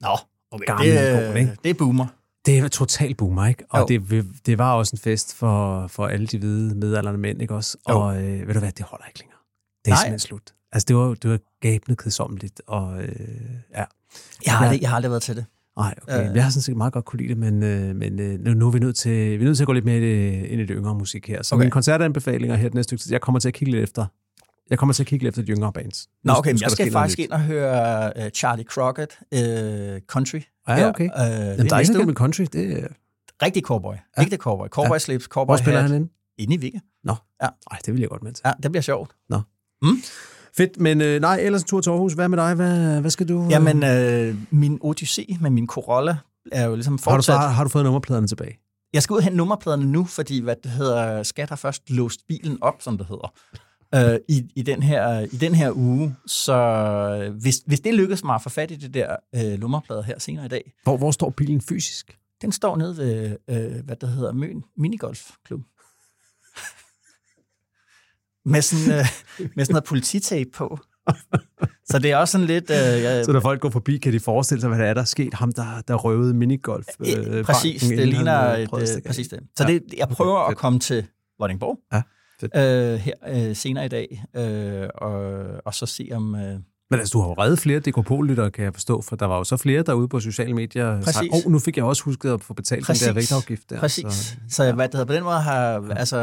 [0.00, 0.08] Nå,
[0.50, 0.66] okay.
[0.66, 1.56] Gamle det, god, ikke?
[1.64, 2.06] det er boomer.
[2.46, 3.64] Det var totalt boomer, ikke?
[3.70, 3.86] Og Jo.
[3.86, 7.78] det, det var også en fest for, for alle de hvide midalderne mænd, ikke også?
[7.88, 8.00] Jo.
[8.00, 9.38] Og øh, ved du hvad, det holder ikke længere.
[9.84, 9.96] Det er Nej.
[9.96, 10.54] simpelthen slut.
[10.72, 13.08] Altså, det var, det var gabende kedsommeligt, og øh,
[13.74, 13.84] ja.
[14.46, 15.44] Jeg har, aldrig, jeg har aldrig været til det.
[15.76, 16.20] Nej, okay.
[16.24, 16.28] Øh.
[16.30, 16.34] Øh.
[16.36, 18.66] Jeg har sådan set meget godt kunne lide det, men, øh, men øh, nu, nu
[18.66, 20.66] er vi nødt til, vi er nødt til at gå lidt mere det, ind i
[20.66, 21.42] det yngre musik her.
[21.42, 21.60] Så Okay.
[21.62, 24.06] mine koncertanbefalinger her det næste stykke tid, jeg kommer til at kigge lidt efter,
[24.70, 26.08] jeg kommer til at kigge lidt efter de yngre bands.
[26.24, 30.00] Nå, okay, nu men jeg skal noget faktisk ind og høre uh, Charlie Crockett uh,
[30.06, 30.40] Country.
[30.68, 31.04] Ja, her, okay.
[31.04, 32.06] øh, det Jamen, er der er ikke uge.
[32.06, 32.86] med country, det er...
[33.42, 33.94] Rigtig cowboy.
[34.16, 34.22] Ja.
[34.22, 34.68] Ægte cowboy.
[34.68, 34.98] Cowboy ja.
[34.98, 35.90] slips, cowboy Hvor spiller hat.
[35.90, 36.10] han ind?
[36.38, 36.80] Inde i Vigge.
[37.04, 37.48] Nå, Ja.
[37.70, 38.42] Ej, det vil jeg godt med til.
[38.46, 39.10] Ja, det bliver sjovt.
[40.56, 42.12] Fedt, men øh, nej, ellers en tur til Aarhus.
[42.12, 42.54] Hvad med dig?
[42.54, 43.44] Hvad, hvad skal du...
[43.44, 46.16] øh, Jamen, øh, min Odyssey med min Corolla
[46.52, 47.38] er jo ligesom har, du, fortsat.
[47.38, 48.58] har, har du fået nummerpladerne tilbage?
[48.92, 52.20] Jeg skal ud og hente nummerpladerne nu, fordi hvad det hedder, Skat har først låst
[52.28, 53.32] bilen op, som det hedder,
[54.14, 56.16] øh, i, i, den her, i den her uge.
[56.26, 56.54] Så
[57.22, 60.18] øh, hvis, hvis det lykkes mig at få fat i det der øh, nummerplade her
[60.18, 62.16] senere i dag, Hvor, hvor står bilen fysisk?
[62.42, 65.60] den står nede ved, øh, hvad det hedder, Møn Minigolfklub.
[68.44, 69.06] Med sådan, øh,
[69.56, 70.78] med sådan noget polititape på.
[71.84, 72.70] Så det er også sådan lidt...
[72.70, 75.00] Øh, jeg, Så når folk går forbi, kan de forestille sig, hvad der er, der
[75.00, 75.34] er sket?
[75.34, 76.86] Ham, der, der røvede minigolf.
[77.00, 79.40] Øh, præcis, banken, det ligner øh, et, øh, præcis det.
[79.56, 79.72] Så Ja.
[79.72, 81.06] det, jeg prøver Okay, at komme til
[81.38, 82.02] Vordingborg Ja,
[82.40, 82.56] fedt.
[82.56, 83.14] øh, her
[83.48, 85.12] øh, senere i dag, øh, og,
[85.64, 86.34] og så se om...
[86.34, 86.58] Øh,
[86.90, 89.44] Men altså, du har jo reddet flere DKP-lyttere, kan jeg forstå, for der var jo
[89.44, 91.02] så flere derude på sociale medier.
[91.02, 91.28] Præcis.
[91.32, 93.02] Åh, oh, nu fik jeg også husket at få betalt Præcis.
[93.02, 93.80] den der vægtafgift der.
[93.80, 94.06] præcis.
[94.14, 96.16] Så, Så, så hvad det hedder, på den måde har, altså,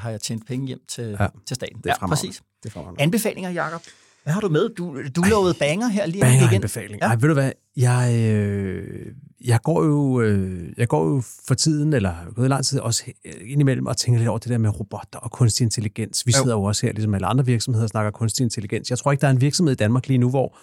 [0.00, 1.76] har jeg tjent penge hjem til, Ja, ja, til staten.
[1.78, 2.42] det er ja, præcis.
[2.62, 3.02] det er fremragende.
[3.02, 3.80] Anbefalinger, Jacob.
[4.24, 4.68] Hvad har du med?
[4.74, 6.54] Du, du lovede banger her lige Banger ind.
[6.54, 6.98] anbefaling.
[7.02, 7.06] Ja.
[7.06, 7.52] Ej, ved du hvad?
[7.76, 9.06] Jeg, øh,
[9.44, 13.04] jeg, går jo, øh, jeg går jo for tiden, eller gået lang tid, også
[13.46, 16.26] indimellem og tænker lidt over det der med robotter og kunstig intelligens.
[16.26, 16.42] Vi Jo.
[16.42, 18.90] sidder jo også her, ligesom alle andre virksomheder, og snakker kunstig intelligens.
[18.90, 20.56] Jeg tror ikke, der er en virksomhed i Danmark lige nu, hvor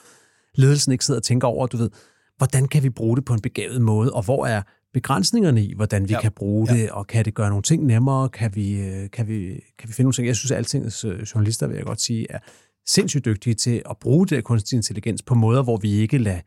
[0.56, 1.90] ledelsen ikke sidder og tænker over, du ved,
[2.38, 4.62] hvordan kan vi bruge det på en begavet måde, og hvor er
[4.94, 6.22] begrænsningerne i, hvordan vi Ja.
[6.22, 6.78] kan bruge Ja.
[6.82, 9.44] det, og kan det gøre nogle ting nemmere, kan vi, øh, kan vi,
[9.80, 10.28] kan vi finde nogle ting.
[10.28, 12.40] Jeg synes, at altingets øh, journalister, vil jeg godt sige, er
[12.88, 16.40] sindssygt dygtige til at bruge det kunstig intelligens på måder, hvor vi ikke lader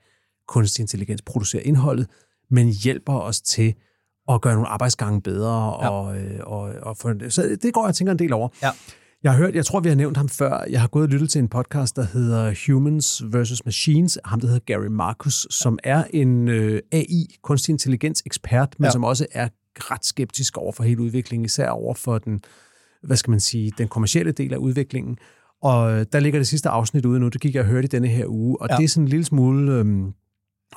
[0.49, 2.07] kunstig intelligens producere indholdet,
[2.51, 3.75] men hjælper os til
[4.29, 5.85] at gøre nogle arbejdsgange bedre.
[5.85, 5.89] Ja.
[5.89, 8.49] Og, øh, og, og for, så det går jeg og tænker en del over.
[8.63, 8.71] Ja.
[9.23, 10.65] Jeg har hørt, jeg tror, vi har nævnt ham før.
[10.71, 13.65] Jeg har gået og lyttet til en podcast, der hedder Humans vs.
[13.65, 14.19] Machines.
[14.25, 18.91] Ham, der hedder Gary Marcus, som er en øh, AI, kunstig intelligens ekspert, men ja.
[18.91, 22.41] som også er ret skeptisk over for hele udviklingen, især over for den,
[23.03, 25.19] hvad skal man sige, den kommercielle del af udviklingen.
[25.65, 27.89] Og øh, der ligger det sidste afsnit ude nu, det gik jeg og hørte i
[27.89, 28.77] denne her uge, og Ja.
[28.77, 30.13] det er sådan en lille smule øhm,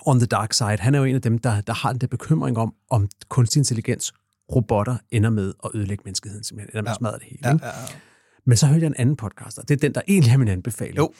[0.05, 0.77] on the dark side.
[0.79, 3.59] Han er jo en af dem, der, der har den der bekymring om, om kunstig
[3.59, 4.13] intelligens,
[4.55, 6.91] robotter ender med at ødelægge menneskeheden, simpelthen, ender med Ja.
[6.91, 7.39] at smadre det hele.
[7.43, 7.71] Ja, ja, ja.
[8.45, 10.47] Men så hørte jeg en anden podcast, og det er den, der egentlig er min
[10.47, 10.97] anbefaling.
[10.97, 11.11] Jo.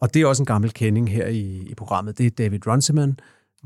[0.00, 2.18] Og det er også en gammel kending her i, i programmet.
[2.18, 3.16] Det er David Runciman,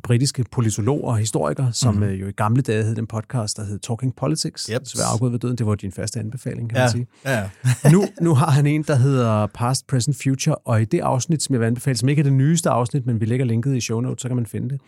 [0.02, 2.02] britiske politolog og historiker, som Mhm.
[2.02, 2.16] mm-hmm.
[2.20, 4.66] jo i gamle dage hed den podcast, der hed Talking Politics.
[4.66, 4.80] Yep.
[4.80, 5.58] Desværre afgået ved døden.
[5.58, 7.06] Det var din første anbefaling, kan Ja, man sige.
[7.24, 7.50] ja.
[7.92, 11.52] nu, nu har han en, der hedder Past, Present, Future, og i det afsnit, som
[11.52, 14.00] jeg vil anbefale, som ikke er det nyeste afsnit, men vi lægger linket i show
[14.00, 14.80] notes, så kan man finde det,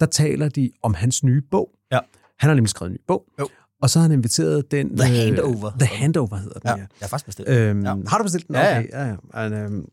[0.00, 1.70] der taler de om hans nye bog.
[1.92, 1.98] Ja.
[2.38, 3.48] Han har nemlig skrevet en ny bog, Jo.
[3.82, 4.96] og så har han inviteret den...
[4.96, 5.70] The øh, Handover.
[5.78, 6.70] The Handover hedder den, ja.
[6.72, 6.76] ja.
[6.78, 7.48] Jeg har faktisk bestilt.
[7.48, 7.88] Øhm, Ja.
[7.90, 7.96] ja.
[8.08, 8.54] Har du bestilt den?
[8.56, 8.78] Ja, ja.
[8.78, 9.06] Okay, ja.
[9.42, 9.48] ja.
[9.48, 9.84] Men, øhm,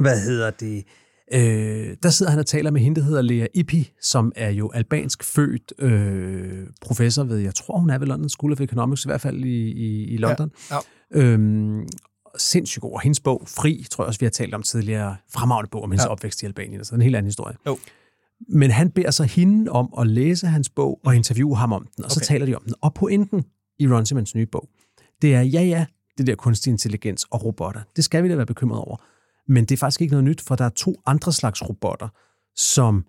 [0.00, 0.84] hvad hedder det?
[1.34, 4.70] Øh, der sidder han og taler med hende, der hedder Lea Ipi, som er jo
[4.70, 9.08] albansk født øh, professor ved, jeg tror hun er ved London School of Economics, i
[9.08, 10.50] hvert fald i, i, i London.
[10.70, 10.76] Ja,
[11.14, 11.86] Øhm,
[12.38, 12.92] sindssygt god.
[12.92, 15.90] Og hendes bog, Fri, tror jeg også, vi har talt om tidligere, fremragende bog om
[15.90, 16.08] hendes Ja.
[16.08, 16.12] ja.
[16.12, 16.74] opvækst i Albanien.
[16.80, 17.56] Altså en helt anden historie.
[17.66, 17.78] Jo.
[18.48, 22.04] Men han beder så hende om at læse hans bog og interviewe ham om den,
[22.04, 22.26] og så Okay.
[22.26, 22.74] taler de om den.
[22.80, 23.44] Og pointen
[23.78, 24.68] i Ron Simons nye bog,
[25.22, 25.86] det er, ja ja,
[26.18, 28.96] det der kunstig intelligens og robotter, det skal vi da være bekymret over.
[29.48, 32.08] Men det er faktisk ikke noget nyt, for der er to andre slags robotter,
[32.56, 33.04] som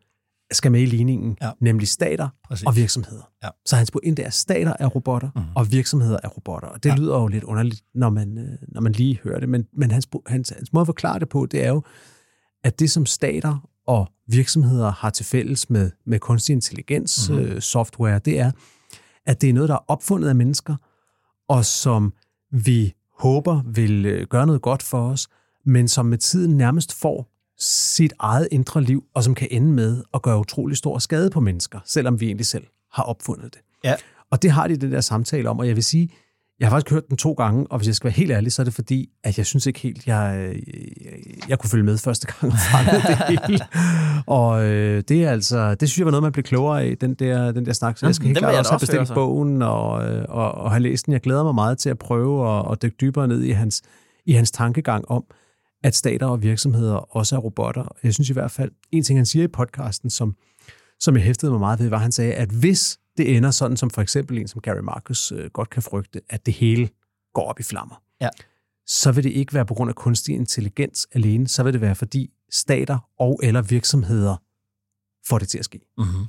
[0.52, 1.52] skal med i ligningen, Ja.
[1.60, 2.66] nemlig stater Præcis.
[2.68, 3.32] og virksomheder.
[3.44, 3.50] Ja.
[3.66, 5.44] Så hans pointe er, at stater er robotter, Mhm.
[5.46, 5.50] mm.
[5.56, 6.68] og virksomheder er robotter.
[6.68, 6.96] Og det Ja.
[6.96, 9.50] lyder jo lidt underligt, når man, øh, når man lige hører det.
[9.50, 11.84] Men, men hans, hans, hans måde at forklare det på, det er jo,
[12.64, 17.40] at det som stater og virksomheder har til fælles med, med kunstig intelligens, Mhm.
[17.40, 17.46] mm.
[17.46, 18.52] øh, software, det er,
[19.26, 20.76] at det er noget, der er opfundet af mennesker,
[21.50, 22.14] og som
[22.52, 25.28] vi håber vil øh, gøre noget godt for os,
[25.66, 30.04] men som med tiden nærmest får sit eget indre liv, og som kan ende med
[30.14, 32.64] at gøre utrolig stor skade på mennesker, selvom vi egentlig selv
[32.94, 33.62] har opfundet det.
[33.84, 33.96] Ja.
[34.32, 36.10] Og det har de den der samtale om, og jeg vil sige,
[36.60, 38.62] jeg har faktisk hørt den to gange, og hvis jeg skal være helt ærlig, så
[38.62, 40.54] er det fordi, at jeg synes ikke helt, jeg,
[41.06, 41.14] jeg,
[41.50, 43.66] jeg kunne følge med første gang og fange det hele.
[44.28, 47.14] Og øh, det er altså, det synes jeg var noget, man blev klogere af, den
[47.14, 47.98] der, den der snak.
[47.98, 51.06] Så jeg skal helt klart også have bestilt bogen og, øh, og, og have læst
[51.06, 51.12] den.
[51.12, 53.82] Jeg glæder mig meget til at prøve at, at dykke dybere ned i hans,
[54.26, 55.24] i hans tankegang om,
[55.86, 57.96] at stater og virksomheder også er robotter.
[58.04, 60.36] Jeg synes i hvert fald, en ting han siger i podcasten, som,
[61.00, 63.78] som jeg hæftede mig meget ved, var, at han sagde, at hvis det ender sådan,
[63.78, 66.90] som for eksempel en som Gary Marcus øh, godt kan frygte, at det hele
[67.34, 68.30] går op i flammer, Ja.
[68.88, 71.96] så vil det ikke være på grund af kunstig intelligens alene, så vil det være,
[71.96, 74.36] fordi stater og eller virksomheder
[75.28, 75.80] får det til at ske.
[75.98, 76.26] Mm-hmm.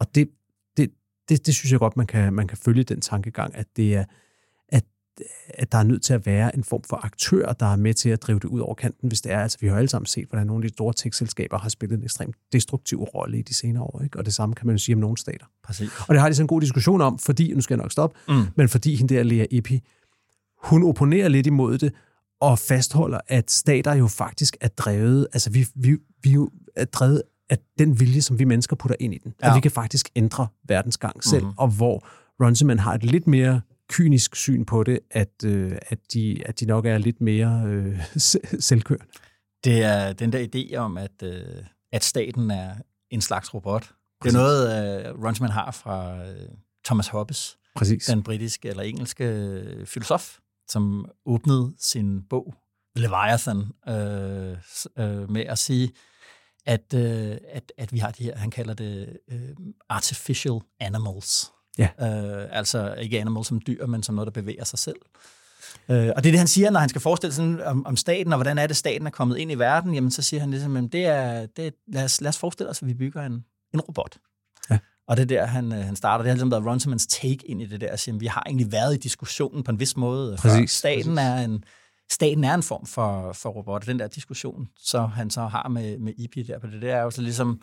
[0.00, 0.28] Og det,
[0.76, 0.90] det,
[1.28, 4.04] det, det synes jeg godt, man kan, man kan følge den tankegang, at det er,
[5.48, 8.08] at, der er nødt til at være en form for aktør, der er med til
[8.08, 9.40] at drive det ud over kanten, hvis det er.
[9.40, 12.04] Altså, vi har alle sammen set, hvordan nogle af de store tech-selskaber har spillet en
[12.04, 14.18] ekstremt destruktiv rolle i de senere år, ikke?
[14.18, 15.46] og det samme kan man jo sige om nogle stater.
[15.64, 15.90] Præcis.
[16.08, 18.18] Og det har de sådan en god diskussion om, fordi, nu skal jeg nok stoppe,
[18.28, 18.42] Mm.
[18.56, 19.80] men fordi hende der Lea Epi,
[20.62, 21.92] hun opponerer lidt imod det,
[22.40, 27.22] og fastholder, at stater jo faktisk er drevet, altså vi, vi, vi jo er drevet
[27.50, 29.34] af den vilje, som vi mennesker putter ind i den.
[29.42, 29.48] Ja.
[29.48, 31.46] At vi kan faktisk ændre verdensgang selv, Mhm.
[31.46, 31.58] mm-hmm.
[31.58, 32.06] og hvor
[32.44, 36.66] Runciman har et lidt mere kynisk syn på det, at, øh, at, de, at de
[36.66, 39.06] nok er lidt mere øh, se- selvkørende.
[39.64, 42.74] Det er den der idé om, at, øh, at staten er
[43.10, 43.82] en slags robot.
[43.82, 44.34] Det Præcis.
[44.34, 46.48] er noget, øh, Runciman har fra øh,
[46.84, 48.04] Thomas Hobbes, Præcis.
[48.04, 52.54] den britiske eller engelske øh, filosof, som åbnede sin bog
[52.96, 53.56] Leviathan
[53.88, 54.56] øh,
[54.98, 55.92] øh, med at sige,
[56.66, 59.48] at, øh, at, at vi har de her, han kalder det øh,
[59.88, 61.52] artificial animals.
[61.78, 61.88] Ja.
[62.00, 64.96] Øh, altså ikke animals som dyr, men som noget, der bevæger sig selv.
[65.88, 68.32] Øh, og det er det, han siger, når han skal forestille sig om, om staten,
[68.32, 70.76] og hvordan er det, staten er kommet ind i verden, jamen så siger han ligesom,
[70.76, 73.44] at det er, det er, lad, os, lad os forestille os, at vi bygger en,
[73.74, 74.18] en robot.
[74.70, 74.78] Ja.
[75.08, 76.22] Og det er der, han, øh, han starter.
[76.22, 77.92] Det har ligesom været Runciman's take ind i det der.
[77.92, 80.36] at sige, vi har egentlig været i diskussionen på en vis måde.
[80.36, 81.18] Præcis, Staten, præcis.
[81.18, 81.64] Er en,
[82.10, 83.86] staten er en form for, for robot.
[83.86, 87.02] Den der diskussion, så han så har med, med Ipi der på det, det er
[87.02, 87.60] jo så ligesom,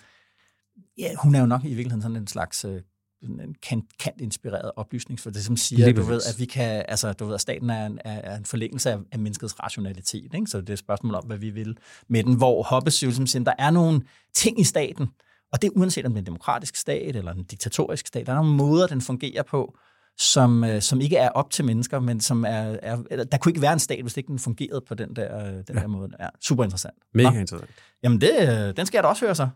[0.97, 2.81] ja, hun er jo nok i virkeligheden sådan en slags øh,
[3.23, 6.85] en kant, kant inspireret oplysning, for det som siger, Lige du ved, at vi kan,
[6.87, 10.47] altså, du ved, at staten er en, er, en forlængelse af, af menneskets rationalitet, ikke?
[10.47, 13.27] så det er et spørgsmål om, hvad vi vil med den, hvor Hobbes jo ligesom
[13.27, 14.01] siger, der er nogle
[14.33, 15.07] ting i staten,
[15.51, 18.31] og det er uanset om det er en demokratisk stat eller en diktatorisk stat, der
[18.31, 19.77] er nogle måder, den fungerer på,
[20.17, 23.61] som, øh, som ikke er op til mennesker, men som er, er der kunne ikke
[23.61, 25.73] være en stat, hvis ikke den fungerede på den der, øh, den ja.
[25.73, 26.09] der måde.
[26.19, 26.95] Ja, super interessant.
[27.13, 27.71] Mega Nå, interessant.
[28.03, 29.49] Jamen, det, øh, den skal jeg da også høre så.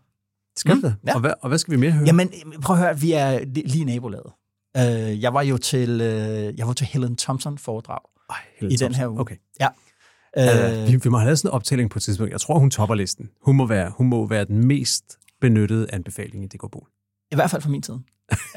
[0.58, 0.96] Skal Mm, det?
[1.06, 1.14] ja.
[1.14, 2.06] Og, hvad, og hvad skal vi mere høre?
[2.06, 2.30] Jamen,
[2.62, 4.32] prøv at høre, vi er li- lige i nabolaget.
[4.76, 7.98] Øh, jeg var jo til, øh, jeg var til Helen Thompson foredrag
[8.30, 8.94] Ej, i den Thompson.
[8.94, 9.20] her uge.
[9.20, 9.36] Okay.
[9.60, 9.68] Ja.
[10.38, 12.32] Øh, Øh, vi, vi må have lavet sådan en optælling på et tidspunkt.
[12.32, 13.28] Jeg tror, hun topper listen.
[13.44, 15.04] Hun må være, hun må være den mest
[15.40, 16.86] benyttede anbefaling i DK Bol.
[17.32, 18.00] I hvert fald fra min side.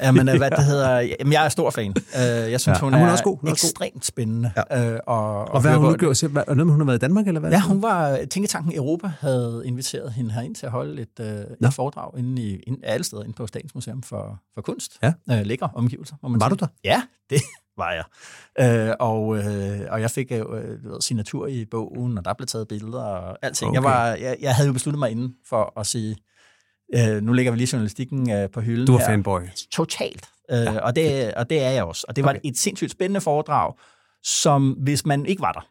[0.02, 1.94] Jamen, øh, hvad det hedder, jamen, jeg er stor fan.
[2.16, 2.72] Øh, jeg synes, Ja.
[2.72, 2.78] ja.
[2.80, 3.38] hun, Ja, hun er er, også god.
[3.40, 3.70] Hun er også god.
[3.86, 4.52] ekstremt spændende.
[4.70, 4.92] Ja.
[4.92, 6.22] Øh, og, Og hvad har hun nu gjort?
[6.22, 7.50] Er noget med, hun har været i Danmark, eller hvad?
[7.50, 11.68] Ja, hun var, Tænketanken Europa havde inviteret hende herind til at holde et, Nå.
[11.68, 14.98] et foredrag inde i, inde, alle steder inde på Statens Museum for, for Kunst.
[15.02, 15.12] Ja.
[15.30, 16.56] Øh, lækre omgivelser, må man Var sige.
[16.56, 16.66] du der?
[16.84, 17.40] Ja, det
[17.78, 18.04] var jeg.
[18.88, 20.52] Øh, og, øh, og jeg fik øh, du
[20.92, 23.68] ved, signatur i bogen, og der blev taget billeder og alting.
[23.68, 23.76] Okay.
[23.76, 26.16] Jeg, var, jeg, jeg havde jo besluttet mig inden for at sige,
[26.94, 29.06] øh, nu lægger vi lige journalistikken øh, på hylden Du var her.
[29.06, 29.40] fanboy.
[29.70, 30.26] Totalt.
[30.50, 30.78] Øh, ja.
[30.78, 32.04] og, det, og det er jeg også.
[32.08, 32.40] Og det var Okay.
[32.44, 33.74] et sindssygt spændende foredrag,
[34.22, 35.68] som hvis man ikke var der,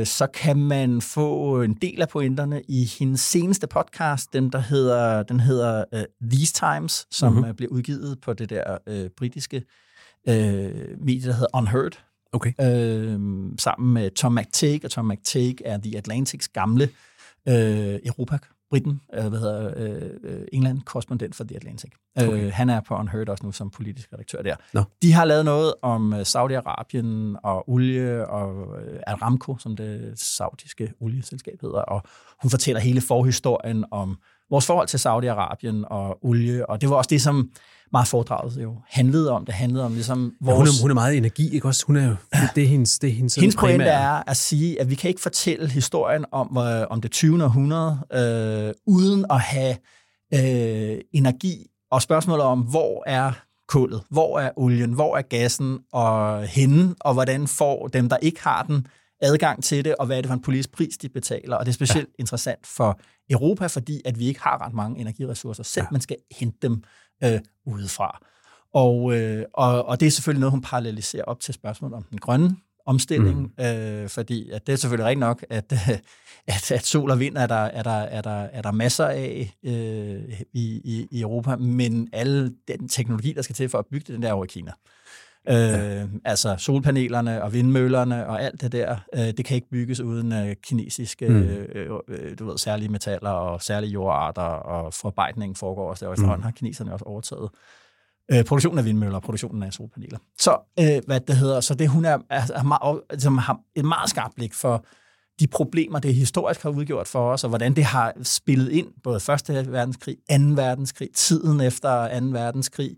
[0.00, 4.58] øh, så kan man få en del af pointerne i hendes seneste podcast, den der
[4.58, 7.40] hedder, den hedder uh, These Times, som Mhm.
[7.40, 7.56] mm-hmm.
[7.56, 9.56] blev udgivet på det der øh, britiske
[10.28, 10.34] øh,
[11.04, 12.52] medie, der hedder Unheard, Okay.
[12.60, 13.20] øh,
[13.58, 16.84] sammen med Tom McTague, og Tom McTague er The Atlantics gamle
[17.48, 18.38] øh, Europa
[18.70, 21.90] Briten, øh, hvad hedder øh, øh, England korrespondent for The Atlantic.
[22.16, 22.44] Okay.
[22.44, 24.56] Øh, han er på Unheard også nu som politisk redaktør der.
[24.72, 24.82] Nå.
[25.02, 30.92] De har lavet noget om øh, Saudi-Arabien og olie og øh, Aramco, som det saudiske
[31.00, 32.02] olieselskab hedder, og
[32.42, 34.18] hun fortæller hele forhistorien om
[34.50, 37.50] vores forhold til Saudi-Arabien og olie, og det var også det, som
[37.92, 39.44] meget foredraget jo handlede om.
[39.44, 40.78] Det handlede om ligesom Ja, hun, vores...
[40.78, 41.84] er, hun er meget energi, ikke også?
[41.86, 44.80] Hun er jo, det, det er hendes, det er hendes, Hendes pointe er at sige,
[44.80, 47.44] at vi kan ikke fortælle historien om, øh, om det 20.
[47.44, 49.76] århundrede, øh, uden at have
[50.34, 53.32] øh, energi og spørgsmålet om, hvor er
[53.68, 58.42] kullet, hvor er olien, hvor er gassen og henne, og hvordan får dem, der ikke
[58.42, 58.86] har den,
[59.20, 61.56] adgang til det, og hvad er det for en politisk pris, de betaler.
[61.56, 62.22] Og det er specielt ja.
[62.22, 63.00] interessant for
[63.30, 65.90] Europa, fordi at vi ikke har ret mange energiressourcer selv, ja.
[65.90, 66.82] man skal hente dem
[67.24, 68.20] øh, udefra.
[68.74, 72.18] Og, øh, og, og det er selvfølgelig noget, hun paralleliserer op til spørgsmålet om den
[72.18, 72.56] grønne
[72.86, 73.64] omstilling, mm.
[73.64, 75.72] øh, fordi at det er selvfølgelig rigtigt nok, at,
[76.46, 79.54] at, at sol og vind er der, er der, er der, er der masser af
[79.62, 84.04] øh, i, i, i Europa, men alle den teknologi, der skal til for at bygge
[84.06, 84.72] det, den der er over i Kina.
[85.48, 90.32] Øh, altså solpanelerne og vindmøllerne og alt det der, øh, det kan ikke bygges uden
[90.32, 91.42] øh, kinesiske, Mm.
[91.42, 96.12] øh, øh, du ved, særlige metaller og særlige jordarter, og forarbejdningen foregår også der, og
[96.14, 97.48] efterhånden har kineserne også overtaget
[98.32, 100.18] øh, produktionen af vindmøller og produktionen af solpaneler.
[100.38, 103.84] Så, øh, hvad det hedder, så det hun er, er, er meget, altså, har et
[103.84, 104.84] meget skarpt blik for
[105.40, 109.20] de problemer, det historisk har udgjort for os, og hvordan det har spillet ind, både
[109.20, 110.34] Første verdenskrig, 2.
[110.36, 112.26] verdenskrig, tiden efter 2.
[112.26, 112.96] verdenskrig,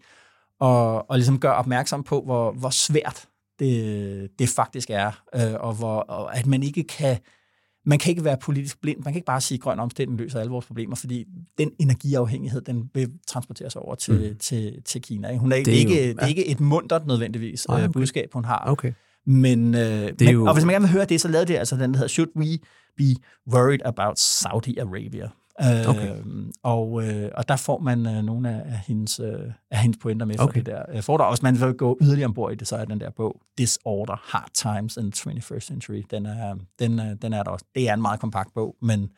[0.60, 3.28] og, og ligesom gøre opmærksom på, hvor, hvor svært
[3.58, 7.18] det, det faktisk er, øh, og, hvor, og at man ikke kan
[7.88, 8.98] man kan ikke være politisk blind.
[8.98, 11.24] Man kan ikke bare sige, at grøn omstilling løser alle vores problemer, fordi
[11.58, 14.38] den energiafhængighed, den vil transporteres over til, mm.
[14.38, 15.36] til, til Kina.
[15.36, 16.08] Hun er, det, er ikke, jo, ja.
[16.08, 17.92] det er ikke et mundret nødvendigvis Nej, okay.
[17.92, 18.64] budskab, hun har.
[18.66, 18.92] Okay.
[19.26, 20.46] Men, øh, det men jo...
[20.46, 22.30] og hvis man gerne vil høre det, så lavede det altså den, der hedder Should
[22.36, 22.58] We
[22.96, 23.20] Be
[23.52, 25.28] Worried About Saudi Arabia?
[25.88, 26.10] Okay.
[26.10, 26.24] Øh,
[26.62, 30.26] og, øh, og der får man øh, nogle af, af, hendes, øh, af hendes pointer
[30.26, 30.58] med okay.
[30.58, 31.30] det der øh, foredrag.
[31.32, 34.50] Hvis man vil gå yderligere ombord i det, så er den der bog, Disorder, Hard
[34.54, 36.02] Times in the 21st Century.
[36.10, 37.64] Den er, den, øh, den er der også.
[37.74, 39.10] Det er en meget kompakt bog, men,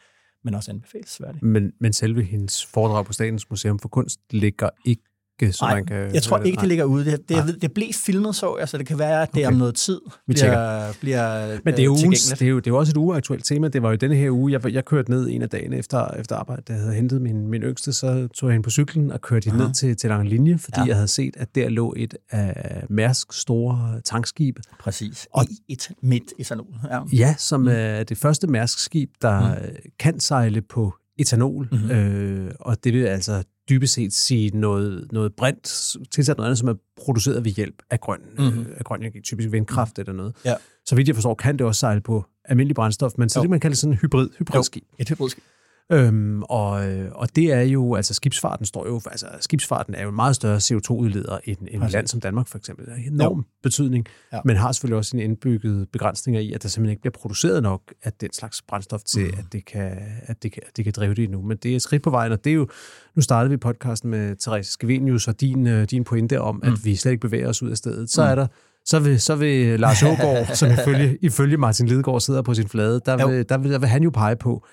[0.45, 1.45] men også anbefalesværdig.
[1.45, 5.03] Men, men selve hendes foredrag på Statens Museum for Kunst ligger ikke
[5.43, 6.14] ikke, så Nej, man kan...
[6.14, 7.05] jeg tror ikke, det ligger ude.
[7.05, 9.53] Det, det, det blev filmet, så jeg, så det kan være, at det okay.
[9.53, 12.66] om noget tid Vi bliver, bliver Men det er, øh, ugens, det, er jo, det
[12.66, 13.68] er jo også et uaktuelt tema.
[13.68, 16.36] Det var jo denne her uge, jeg, jeg kørte ned en af dagene efter, efter
[16.36, 19.20] arbejde, da jeg havde hentet min, min yngste, så tog jeg hende på cyklen og
[19.20, 20.86] kørte hende ned til, til lang linje, fordi ja.
[20.86, 24.62] jeg havde set, at der lå et af Mærsk store tankskibe.
[24.80, 25.28] Præcis.
[25.32, 26.66] Og et midt etanol.
[26.91, 27.68] Ja, ja som mm.
[27.70, 29.57] er det første Mærsk-skib, der mm.
[29.99, 31.91] kan sejle på etanol, mm-hmm.
[31.91, 36.68] øh, og det vil altså dybest set sige noget, noget brint, tilsat noget andet, som
[36.68, 38.60] er produceret ved hjælp af grøn, mm-hmm.
[38.60, 40.00] øh, af grøn energi, typisk vindkraft mm.
[40.00, 40.34] eller noget.
[40.44, 40.54] Ja.
[40.86, 43.42] Så vidt jeg forstår, kan det også sejle på almindelig brændstof, men så jo.
[43.42, 44.82] det, man kalder sådan en hybrid, hybridskib.
[44.82, 45.44] Jo, et hybridskib.
[45.93, 46.70] Øhm, og,
[47.12, 50.57] og det er jo, altså skibsfarten står jo, altså skibsfarten er jo en meget større
[50.57, 52.86] CO2-udleder end, end et land som Danmark for eksempel.
[52.86, 53.45] Det er en enorm ja.
[53.62, 54.38] betydning, ja.
[54.45, 57.82] men har selvfølgelig også en indbygget begrænsninger i, at der simpelthen ikke bliver produceret nok
[58.03, 59.38] af den slags brændstof til, mm.
[59.38, 61.43] at, det kan, at, det kan, at det kan drive det endnu.
[61.43, 62.68] Men det er et skridt på vejen, og det er jo,
[63.14, 66.62] nu startede vi podcasten med Therese Skevenius og din, øh, din pointe om, mm.
[66.62, 68.11] at vi slet ikke bevæger os ud af stedet.
[68.11, 68.30] Så mm.
[68.30, 68.47] er der
[68.84, 73.01] så vil, så vil Lars Ågaard, som ifølge, ifølge Martin Lidegaard sidder på sin flade,
[73.07, 74.66] der vil, der vil, der vil han jo pege på,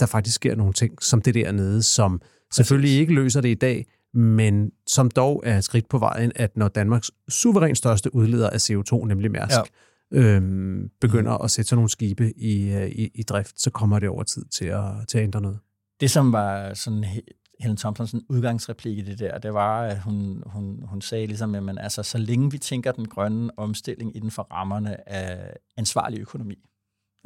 [0.00, 2.20] der faktisk sker nogle ting, som det dernede, som
[2.54, 6.56] selvfølgelig ikke løser det i dag, men som dog er et skridt på vejen, at
[6.56, 9.56] når Danmarks suverænt største udleder af CO2, nemlig Mærsk,
[10.12, 10.18] ja.
[10.18, 11.44] øhm, begynder mm.
[11.44, 14.44] at sætte sådan nogle skibe i, øh, i, i drift, så kommer det over tid
[14.44, 15.58] til at, til at ændre noget.
[16.00, 17.04] Det, som var sådan
[17.60, 21.62] Helen Thompsons udgangsreplik i det der, det var, at hun, hun, hun sagde ligesom, at
[21.62, 26.56] man, altså, så længe vi tænker den grønne omstilling inden for rammerne af ansvarlig økonomi,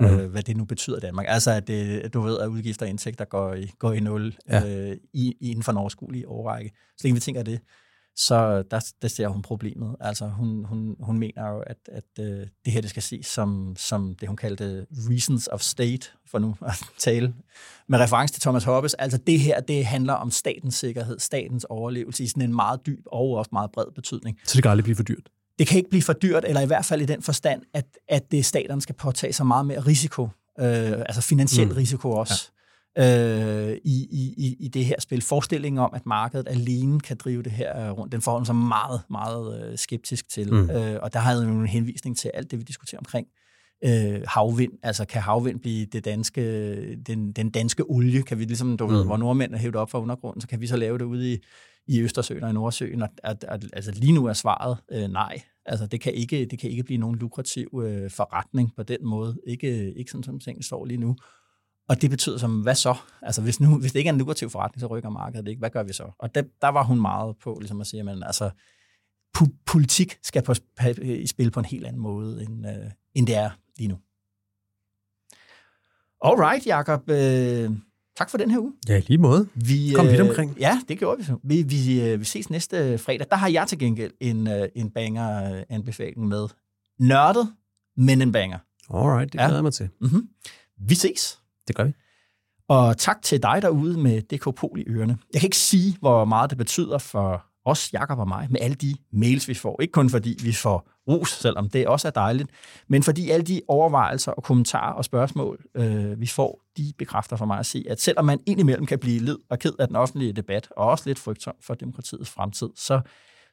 [0.01, 0.07] mm.
[0.07, 1.27] øh, hvad det nu betyder i Danmark.
[1.29, 4.91] Altså, at det, du ved, at udgifter og indtægter går i, går i nul ja.
[4.91, 6.71] øh, i, inden for en overskuelig overrække.
[6.97, 7.61] Så længe vi tænker det,
[8.19, 9.97] så der, der ser hun problemet.
[10.01, 12.27] Altså, hun, hun, hun mener jo, at, at uh,
[12.65, 16.57] det her det skal ses som, som det, hun kaldte reasons of state, for nu
[16.67, 17.35] at tale
[17.89, 18.95] med reference til Thomas Hobbes.
[18.95, 23.01] Altså, det her, det handler om statens sikkerhed, statens overlevelse i sådan en meget dyb
[23.07, 24.39] og også meget bred betydning.
[24.45, 25.29] Så det kan aldrig blive for dyrt?
[25.59, 28.31] Det kan ikke blive for dyrt, eller i hvert fald i den forstand, at, at
[28.31, 30.23] det staterne skal påtage sig meget mere risiko,
[30.61, 31.75] øh, altså finansiel mm.
[31.75, 32.51] risiko også,
[32.97, 33.71] ja.
[33.71, 34.07] øh, i,
[34.37, 35.23] i, i det her spil.
[35.23, 39.71] Forestillingen om, at markedet alene kan drive det her rundt, den forholder sig meget, meget
[39.71, 40.55] øh, skeptisk til.
[40.55, 40.71] Mm.
[40.71, 43.27] Øh, og der har jeg jo en henvisning til alt det, vi diskuterer omkring
[43.85, 44.73] øh, havvind.
[44.83, 48.23] Altså kan havvind blive det danske, den, den danske olie?
[48.23, 48.93] Kan vi ligesom, du mm.
[48.93, 51.33] ved, hvor nordmænd er hævet op fra undergrunden, så kan vi så lave det ude
[51.33, 51.39] i,
[51.89, 53.03] i Østersøen og i Nordsøen?
[53.03, 55.43] Og, at, at, altså lige nu er svaret øh, nej.
[55.67, 59.41] Altså det kan ikke, det kan ikke blive nogen lukrativ øh, forretning på den måde.
[59.47, 61.17] Ikke, ikke sådan, som tingene står lige nu.
[61.89, 62.95] Og det betyder som, hvad så?
[63.23, 65.59] Altså hvis, nu, hvis det ikke er en lukrativ forretning, så rykker markedet ikke.
[65.59, 66.11] Hvad gør vi så?
[66.19, 68.51] Og der, der var hun meget på ligesom at sige, at altså,
[69.39, 70.55] po- politik skal på,
[71.03, 73.99] i spil på en helt anden måde, end, øh, end det er lige nu.
[76.25, 77.11] Alright, Jacob.
[77.11, 77.71] Øh,
[78.19, 78.73] Tak for den her uge.
[78.89, 79.49] Ja, lige måde.
[79.55, 80.57] Vi, Kom vidt øh, omkring.
[80.61, 81.37] Ja, det gjorde vi så.
[81.45, 83.27] Vi, vi, øh, vi ses næste fredag.
[83.31, 86.49] Der har jeg til gengæld en, øh, en banger-anbefaling med.
[87.01, 87.53] Nørdet,
[87.97, 88.59] men en banger.
[88.95, 89.89] Alright, det glæder jeg mig til.
[90.01, 90.29] Mm-hmm.
[90.89, 91.39] Vi ses.
[91.69, 91.93] Det gør vi.
[92.69, 95.19] Og tak til dig derude med DK Pol i ørerne.
[95.33, 98.75] Jeg kan ikke sige, hvor meget det betyder for også Jakob og mig, med alle
[98.75, 99.83] de mails, vi får.
[99.83, 102.51] Ikke kun fordi vi får ros, selvom det også er dejligt,
[102.89, 107.47] men fordi alle de overvejelser og kommentarer og spørgsmål, øh, vi får, de bekræfter for
[107.47, 110.33] mig at se, at selvom man indimellem kan blive led og ked af den offentlige
[110.33, 113.01] debat, og også lidt frygtsom for demokratiets fremtid, så,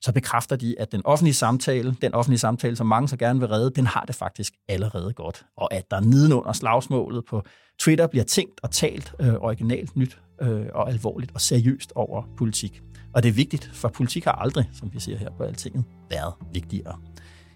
[0.02, 3.50] så bekræfter de, at den offentlige samtale, den offentlige samtale, som mange så gerne vil
[3.50, 5.46] redde, den har det faktisk allerede godt.
[5.58, 7.44] Og at der nedenunder slagsmålet på
[7.80, 12.82] Twitter bliver tænkt og talt øh, originalt nyt øh, og alvorligt og seriøst over politik.
[13.16, 16.34] Og det er vigtigt, for politik har aldrig, som vi ser her på Altinget, været
[16.54, 16.96] vigtigere.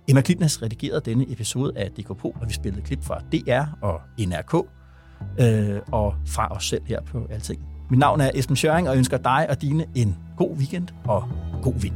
[0.08, 4.56] Emma Klitnes redigerede denne episode af DKP, og vi spillede klip fra DR og NRK,
[5.40, 7.66] øh, og fra os selv her på Altinget.
[7.90, 11.30] Mit navn er Esben Schøring, og ønsker dig og dine en god weekend og
[11.64, 11.94] god vind.